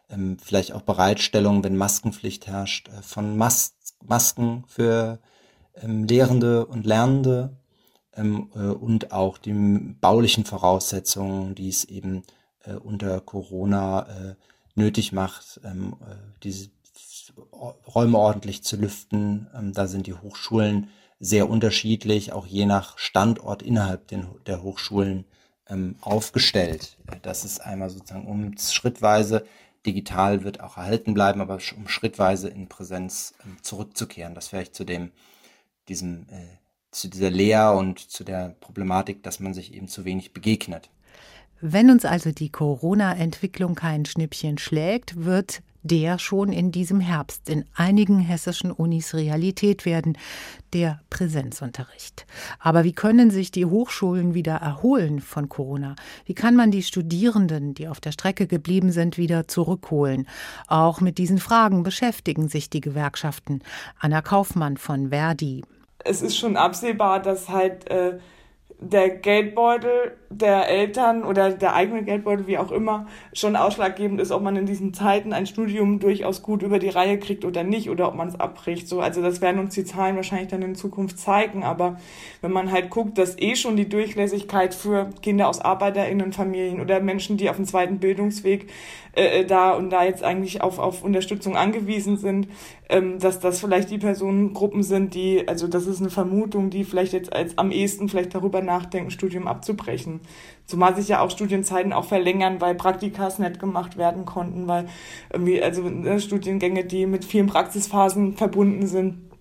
ähm, 0.09 0.37
vielleicht 0.41 0.73
auch 0.73 0.81
Bereitstellung, 0.81 1.63
wenn 1.63 1.77
Maskenpflicht 1.77 2.47
herrscht, 2.47 2.89
äh, 2.89 3.01
von 3.01 3.37
Mas 3.37 3.73
Masken 4.03 4.63
für 4.67 5.19
ähm, 5.75 6.05
Lehrende 6.05 6.65
und 6.65 6.85
Lernende 6.85 7.57
ähm, 8.15 8.49
äh, 8.55 8.59
und 8.59 9.11
auch 9.11 9.37
die 9.37 9.53
baulichen 9.53 10.45
Voraussetzungen, 10.45 11.55
die 11.55 11.69
es 11.69 11.85
eben 11.85 12.23
äh, 12.63 12.73
unter 12.73 13.21
Corona 13.21 14.07
äh, 14.07 14.35
nötig 14.75 15.11
macht, 15.11 15.59
ähm, 15.63 15.95
äh, 16.01 16.15
diese 16.43 16.69
Räume 17.93 18.17
ordentlich 18.17 18.63
zu 18.63 18.77
lüften. 18.77 19.47
Ähm, 19.55 19.73
da 19.73 19.87
sind 19.87 20.07
die 20.07 20.13
Hochschulen 20.13 20.89
sehr 21.19 21.49
unterschiedlich, 21.49 22.33
auch 22.33 22.47
je 22.47 22.65
nach 22.65 22.97
Standort 22.97 23.61
innerhalb 23.61 24.07
den, 24.07 24.27
der 24.45 24.63
Hochschulen 24.63 25.25
ähm, 25.67 25.95
aufgestellt. 26.01 26.97
Das 27.21 27.45
ist 27.45 27.59
einmal 27.59 27.89
sozusagen 27.89 28.27
um 28.27 28.57
schrittweise 28.57 29.45
digital 29.85 30.43
wird 30.43 30.59
auch 30.59 30.77
erhalten 30.77 31.13
bleiben, 31.13 31.41
aber 31.41 31.59
um 31.75 31.87
schrittweise 31.87 32.49
in 32.49 32.67
Präsenz 32.67 33.33
ähm, 33.43 33.57
zurückzukehren. 33.61 34.35
Das 34.35 34.49
vielleicht 34.49 34.75
zu 34.75 34.83
dem, 34.83 35.11
diesem, 35.87 36.27
äh, 36.29 36.57
zu 36.91 37.07
dieser 37.07 37.29
Lehr 37.29 37.73
und 37.73 37.99
zu 37.99 38.23
der 38.23 38.55
Problematik, 38.59 39.23
dass 39.23 39.39
man 39.39 39.53
sich 39.53 39.73
eben 39.73 39.87
zu 39.87 40.05
wenig 40.05 40.33
begegnet. 40.33 40.89
Wenn 41.61 41.91
uns 41.91 42.05
also 42.05 42.31
die 42.31 42.49
Corona-Entwicklung 42.49 43.75
kein 43.75 44.05
Schnippchen 44.05 44.57
schlägt, 44.57 45.23
wird 45.23 45.61
der 45.83 46.17
schon 46.17 46.51
in 46.51 46.71
diesem 46.71 46.99
Herbst 46.99 47.49
in 47.49 47.65
einigen 47.75 48.19
hessischen 48.19 48.71
Unis 48.71 49.13
Realität 49.13 49.85
werden, 49.85 50.17
der 50.73 51.01
Präsenzunterricht. 51.09 52.25
Aber 52.59 52.83
wie 52.83 52.93
können 52.93 53.29
sich 53.29 53.51
die 53.51 53.65
Hochschulen 53.65 54.33
wieder 54.33 54.55
erholen 54.55 55.19
von 55.19 55.49
Corona? 55.49 55.95
Wie 56.25 56.33
kann 56.33 56.55
man 56.55 56.71
die 56.71 56.83
Studierenden, 56.83 57.73
die 57.75 57.87
auf 57.87 57.99
der 57.99 58.11
Strecke 58.11 58.47
geblieben 58.47 58.91
sind, 58.91 59.17
wieder 59.17 59.47
zurückholen? 59.47 60.27
Auch 60.67 60.99
mit 60.99 61.17
diesen 61.19 61.39
Fragen 61.39 61.83
beschäftigen 61.83 62.47
sich 62.47 62.69
die 62.69 62.81
Gewerkschaften. 62.81 63.61
Anna 63.99 64.21
Kaufmann 64.21 64.77
von 64.77 65.09
Verdi. 65.09 65.63
Es 66.03 66.23
ist 66.23 66.37
schon 66.37 66.57
absehbar, 66.57 67.21
dass 67.21 67.49
halt 67.49 67.87
äh, 67.89 68.17
der 68.81 69.09
Geldbeutel 69.09 70.17
der 70.31 70.67
Eltern 70.67 71.23
oder 71.23 71.51
der 71.51 71.75
eigene 71.75 72.03
Geldbeutel, 72.03 72.47
wie 72.47 72.57
auch 72.57 72.71
immer, 72.71 73.05
schon 73.33 73.55
ausschlaggebend 73.55 74.19
ist, 74.19 74.31
ob 74.31 74.41
man 74.41 74.55
in 74.55 74.65
diesen 74.65 74.93
Zeiten 74.93 75.33
ein 75.33 75.45
Studium 75.45 75.99
durchaus 75.99 76.41
gut 76.41 76.63
über 76.63 76.79
die 76.79 76.89
Reihe 76.89 77.19
kriegt 77.19 77.45
oder 77.45 77.63
nicht 77.63 77.89
oder 77.89 78.07
ob 78.07 78.15
man 78.15 78.29
es 78.29 78.39
abbricht. 78.39 78.87
So, 78.87 79.01
also 79.01 79.21
das 79.21 79.41
werden 79.41 79.59
uns 79.59 79.75
die 79.75 79.83
Zahlen 79.83 80.15
wahrscheinlich 80.15 80.47
dann 80.47 80.63
in 80.63 80.73
Zukunft 80.73 81.19
zeigen. 81.19 81.63
Aber 81.63 81.99
wenn 82.41 82.51
man 82.51 82.71
halt 82.71 82.89
guckt, 82.89 83.17
dass 83.17 83.37
eh 83.37 83.55
schon 83.55 83.75
die 83.75 83.87
Durchlässigkeit 83.87 84.73
für 84.73 85.11
Kinder 85.21 85.47
aus 85.47 85.61
ArbeiterInnenfamilien 85.61 86.81
oder 86.81 87.01
Menschen, 87.01 87.37
die 87.37 87.49
auf 87.49 87.57
dem 87.57 87.65
zweiten 87.65 87.99
Bildungsweg 87.99 88.67
äh, 89.13 89.41
äh, 89.41 89.45
da 89.45 89.73
und 89.73 89.89
da 89.89 90.03
jetzt 90.03 90.23
eigentlich 90.23 90.61
auf, 90.61 90.79
auf 90.79 91.03
Unterstützung 91.03 91.57
angewiesen 91.57 92.17
sind, 92.17 92.47
ähm, 92.89 93.19
dass 93.19 93.39
das 93.39 93.59
vielleicht 93.59 93.89
die 93.89 93.97
Personengruppen 93.97 94.83
sind, 94.83 95.13
die, 95.13 95.47
also 95.47 95.67
das 95.67 95.85
ist 95.87 95.99
eine 95.99 96.09
Vermutung, 96.09 96.69
die 96.69 96.83
vielleicht 96.83 97.13
jetzt 97.13 97.33
als 97.33 97.57
am 97.57 97.71
ehesten 97.71 98.09
vielleicht 98.09 98.33
darüber 98.33 98.61
nachdenken, 98.61 99.11
Studium 99.11 99.47
abzubrechen. 99.47 100.21
Zumal 100.65 100.95
sich 100.95 101.09
ja 101.09 101.21
auch 101.21 101.31
Studienzeiten 101.31 101.93
auch 101.93 102.05
verlängern, 102.05 102.61
weil 102.61 102.75
Praktikas 102.75 103.39
nicht 103.39 103.59
gemacht 103.59 103.97
werden 103.97 104.25
konnten, 104.25 104.67
weil 104.67 104.87
irgendwie, 105.31 105.61
also 105.61 105.81
ne, 105.83 106.19
Studiengänge, 106.19 106.85
die 106.85 107.05
mit 107.05 107.25
vielen 107.25 107.47
Praxisphasen 107.47 108.37
verbunden 108.37 108.87
sind, 108.87 109.31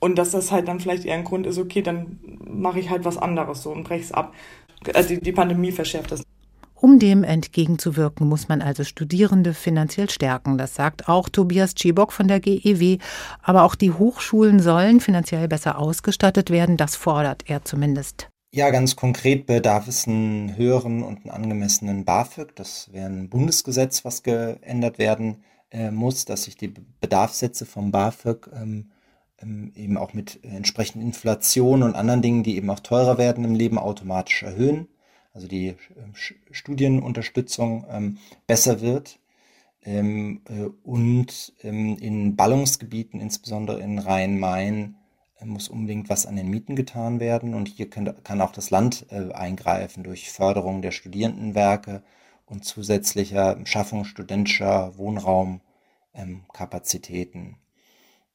und 0.00 0.16
dass 0.16 0.30
das 0.30 0.50
halt 0.50 0.66
dann 0.66 0.80
vielleicht 0.80 1.04
eher 1.04 1.14
ein 1.14 1.24
Grund 1.24 1.46
ist, 1.46 1.58
okay, 1.58 1.82
dann 1.82 2.18
mache 2.48 2.80
ich 2.80 2.90
halt 2.90 3.04
was 3.04 3.18
anderes 3.18 3.62
so 3.62 3.70
und 3.70 3.84
breche 3.84 4.04
es 4.04 4.12
ab. 4.12 4.34
Also 4.94 5.10
die, 5.10 5.20
die 5.20 5.32
Pandemie 5.32 5.72
verschärft 5.72 6.10
das. 6.10 6.22
Um 6.80 6.98
dem 6.98 7.24
entgegenzuwirken, 7.24 8.26
muss 8.26 8.48
man 8.48 8.62
also 8.62 8.84
Studierende 8.84 9.52
finanziell 9.52 10.08
stärken. 10.08 10.56
Das 10.56 10.74
sagt 10.74 11.08
auch 11.10 11.28
Tobias 11.28 11.74
Tschibok 11.74 12.10
von 12.10 12.26
der 12.26 12.40
GEW. 12.40 12.96
Aber 13.42 13.64
auch 13.64 13.74
die 13.74 13.92
Hochschulen 13.92 14.60
sollen 14.60 15.00
finanziell 15.00 15.46
besser 15.46 15.78
ausgestattet 15.78 16.48
werden. 16.48 16.78
Das 16.78 16.96
fordert 16.96 17.50
er 17.50 17.66
zumindest. 17.66 18.30
Ja, 18.52 18.70
ganz 18.70 18.96
konkret 18.96 19.44
bedarf 19.44 19.88
es 19.88 20.08
einen 20.08 20.56
höheren 20.56 21.02
und 21.02 21.18
einen 21.18 21.30
angemessenen 21.30 22.06
BAföG. 22.06 22.56
Das 22.56 22.90
wäre 22.90 23.10
ein 23.10 23.28
Bundesgesetz, 23.28 24.06
was 24.06 24.22
geändert 24.22 24.98
werden 24.98 25.44
äh, 25.70 25.90
muss, 25.90 26.24
dass 26.24 26.44
sich 26.44 26.56
die 26.56 26.72
Bedarfssätze 27.02 27.66
vom 27.66 27.90
BAföG 27.90 28.48
ähm, 28.54 28.90
ähm, 29.42 29.70
eben 29.76 29.98
auch 29.98 30.14
mit 30.14 30.42
entsprechenden 30.42 31.06
Inflation 31.06 31.82
und 31.82 31.94
anderen 31.94 32.22
Dingen, 32.22 32.42
die 32.42 32.56
eben 32.56 32.70
auch 32.70 32.80
teurer 32.80 33.18
werden 33.18 33.44
im 33.44 33.54
Leben, 33.54 33.78
automatisch 33.78 34.42
erhöhen 34.42 34.88
also 35.32 35.46
die 35.46 35.68
ähm, 35.68 36.14
Studienunterstützung 36.50 37.86
ähm, 37.88 38.18
besser 38.46 38.80
wird. 38.80 39.18
Ähm, 39.82 40.42
äh, 40.48 40.64
und 40.82 41.54
ähm, 41.62 41.96
in 41.98 42.36
Ballungsgebieten, 42.36 43.20
insbesondere 43.20 43.80
in 43.80 43.98
Rhein-Main, 43.98 44.96
äh, 45.38 45.46
muss 45.46 45.68
unbedingt 45.68 46.08
was 46.08 46.26
an 46.26 46.36
den 46.36 46.48
Mieten 46.48 46.76
getan 46.76 47.20
werden. 47.20 47.54
Und 47.54 47.68
hier 47.68 47.88
kann, 47.88 48.22
kann 48.22 48.40
auch 48.40 48.52
das 48.52 48.70
Land 48.70 49.06
äh, 49.10 49.32
eingreifen 49.32 50.04
durch 50.04 50.30
Förderung 50.30 50.82
der 50.82 50.90
Studierendenwerke 50.90 52.02
und 52.46 52.64
zusätzlicher 52.64 53.58
Schaffung 53.64 54.04
studentischer 54.04 54.98
Wohnraumkapazitäten. 54.98 57.56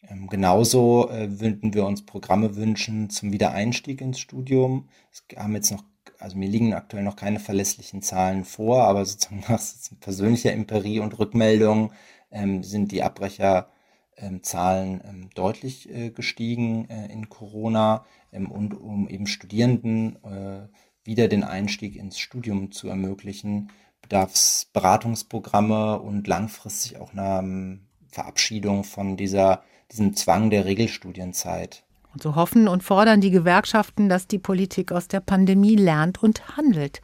Ähm, 0.07 0.27
genauso 0.27 1.09
äh, 1.09 1.39
würden 1.39 1.73
wir 1.73 1.85
uns 1.85 2.05
Programme 2.05 2.55
wünschen 2.55 3.09
zum 3.09 3.31
Wiedereinstieg 3.31 4.01
ins 4.01 4.19
Studium. 4.19 4.89
Es 5.11 5.23
haben 5.37 5.55
jetzt 5.55 5.71
noch 5.71 5.83
also 6.19 6.37
mir 6.37 6.49
liegen 6.49 6.73
aktuell 6.73 7.03
noch 7.03 7.15
keine 7.15 7.39
verlässlichen 7.39 8.01
Zahlen 8.01 8.45
vor, 8.45 8.83
aber 8.83 9.05
sozusagen 9.05 9.43
nach 9.49 9.61
persönlicher 9.99 10.53
Empirie 10.53 10.99
und 10.99 11.17
Rückmeldung 11.19 11.91
ähm, 12.31 12.63
sind 12.63 12.91
die 12.91 13.03
Abbrecherzahlen 13.03 13.69
ähm, 14.17 15.01
ähm, 15.03 15.29
deutlich 15.35 15.89
äh, 15.89 16.09
gestiegen 16.09 16.89
äh, 16.89 17.11
in 17.11 17.29
Corona 17.29 18.05
ähm, 18.31 18.51
und 18.51 18.73
um 18.73 19.07
eben 19.07 19.27
Studierenden 19.27 20.23
äh, 20.23 20.67
wieder 21.03 21.27
den 21.27 21.43
Einstieg 21.43 21.95
ins 21.95 22.19
Studium 22.19 22.71
zu 22.71 22.89
ermöglichen, 22.89 23.71
bedarf 24.01 24.33
es 24.33 24.69
Beratungsprogramme 24.73 25.99
und 25.99 26.27
langfristig 26.27 26.97
auch 26.97 27.13
einer 27.13 27.39
ähm, 27.39 27.87
Verabschiedung 28.09 28.83
von 28.83 29.17
dieser, 29.17 29.63
diesem 29.91 30.15
Zwang 30.15 30.49
der 30.49 30.65
Regelstudienzeit. 30.65 31.84
Und 32.15 32.23
so 32.23 32.35
hoffen 32.35 32.69
und 32.69 32.81
fordern 32.81 33.19
die 33.19 33.29
Gewerkschaften, 33.29 34.07
dass 34.07 34.25
die 34.25 34.39
Politik 34.39 34.93
aus 34.93 35.09
der 35.09 35.19
Pandemie 35.19 35.75
lernt 35.75 36.23
und 36.23 36.55
handelt. 36.55 37.01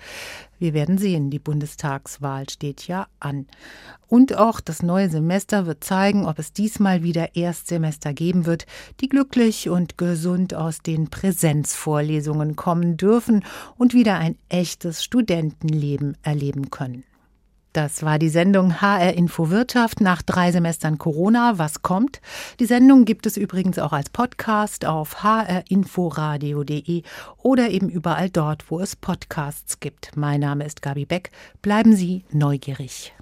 Wir 0.58 0.74
werden 0.74 0.98
sehen, 0.98 1.30
die 1.30 1.38
Bundestagswahl 1.38 2.50
steht 2.50 2.88
ja 2.88 3.08
an. 3.20 3.46
Und 4.08 4.38
auch 4.38 4.62
das 4.62 4.82
neue 4.82 5.10
Semester 5.10 5.66
wird 5.66 5.84
zeigen, 5.84 6.26
ob 6.26 6.40
es 6.40 6.54
diesmal 6.54 7.04
wieder 7.04 7.36
Erstsemester 7.36 8.14
geben 8.14 8.46
wird, 8.46 8.66
die 9.02 9.10
glücklich 9.10 9.68
und 9.68 9.98
gesund 9.98 10.54
aus 10.54 10.82
den 10.82 11.10
Präsenzvorlesungen 11.10 12.56
kommen 12.56 12.96
dürfen 12.96 13.44
und 13.78 13.94
wieder 13.94 14.16
ein 14.16 14.38
echtes 14.48 15.04
Studentenleben 15.04 16.16
erleben 16.24 16.70
können. 16.70 17.04
Das 17.74 18.04
war 18.04 18.20
die 18.20 18.28
Sendung 18.30 18.82
HR 18.82 19.14
Info 19.14 19.50
Wirtschaft 19.50 20.02
nach 20.02 20.22
drei 20.22 20.52
Semestern 20.52 20.98
Corona. 20.98 21.54
Was 21.58 21.82
kommt? 21.82 22.20
Die 22.60 22.66
Sendung 22.66 23.06
gibt 23.06 23.26
es 23.26 23.38
übrigens 23.38 23.80
auch 23.80 23.94
als 23.94 24.10
Podcast 24.10 24.86
auf 24.86 25.24
hrinforadio.de 25.24 27.04
oder 27.38 27.70
eben 27.70 27.88
überall 27.88 28.30
dort, 28.30 28.70
wo 28.70 28.82
es 28.82 28.98
Podcasts 28.98 29.80
gibt. 29.80 30.18
Mein 30.18 30.42
Name 30.42 30.66
ist 30.66 30.82
Gabi 30.82 31.06
Beck. 31.06 31.32
Bleiben 31.62 31.96
Sie 31.96 32.26
neugierig. 32.32 33.14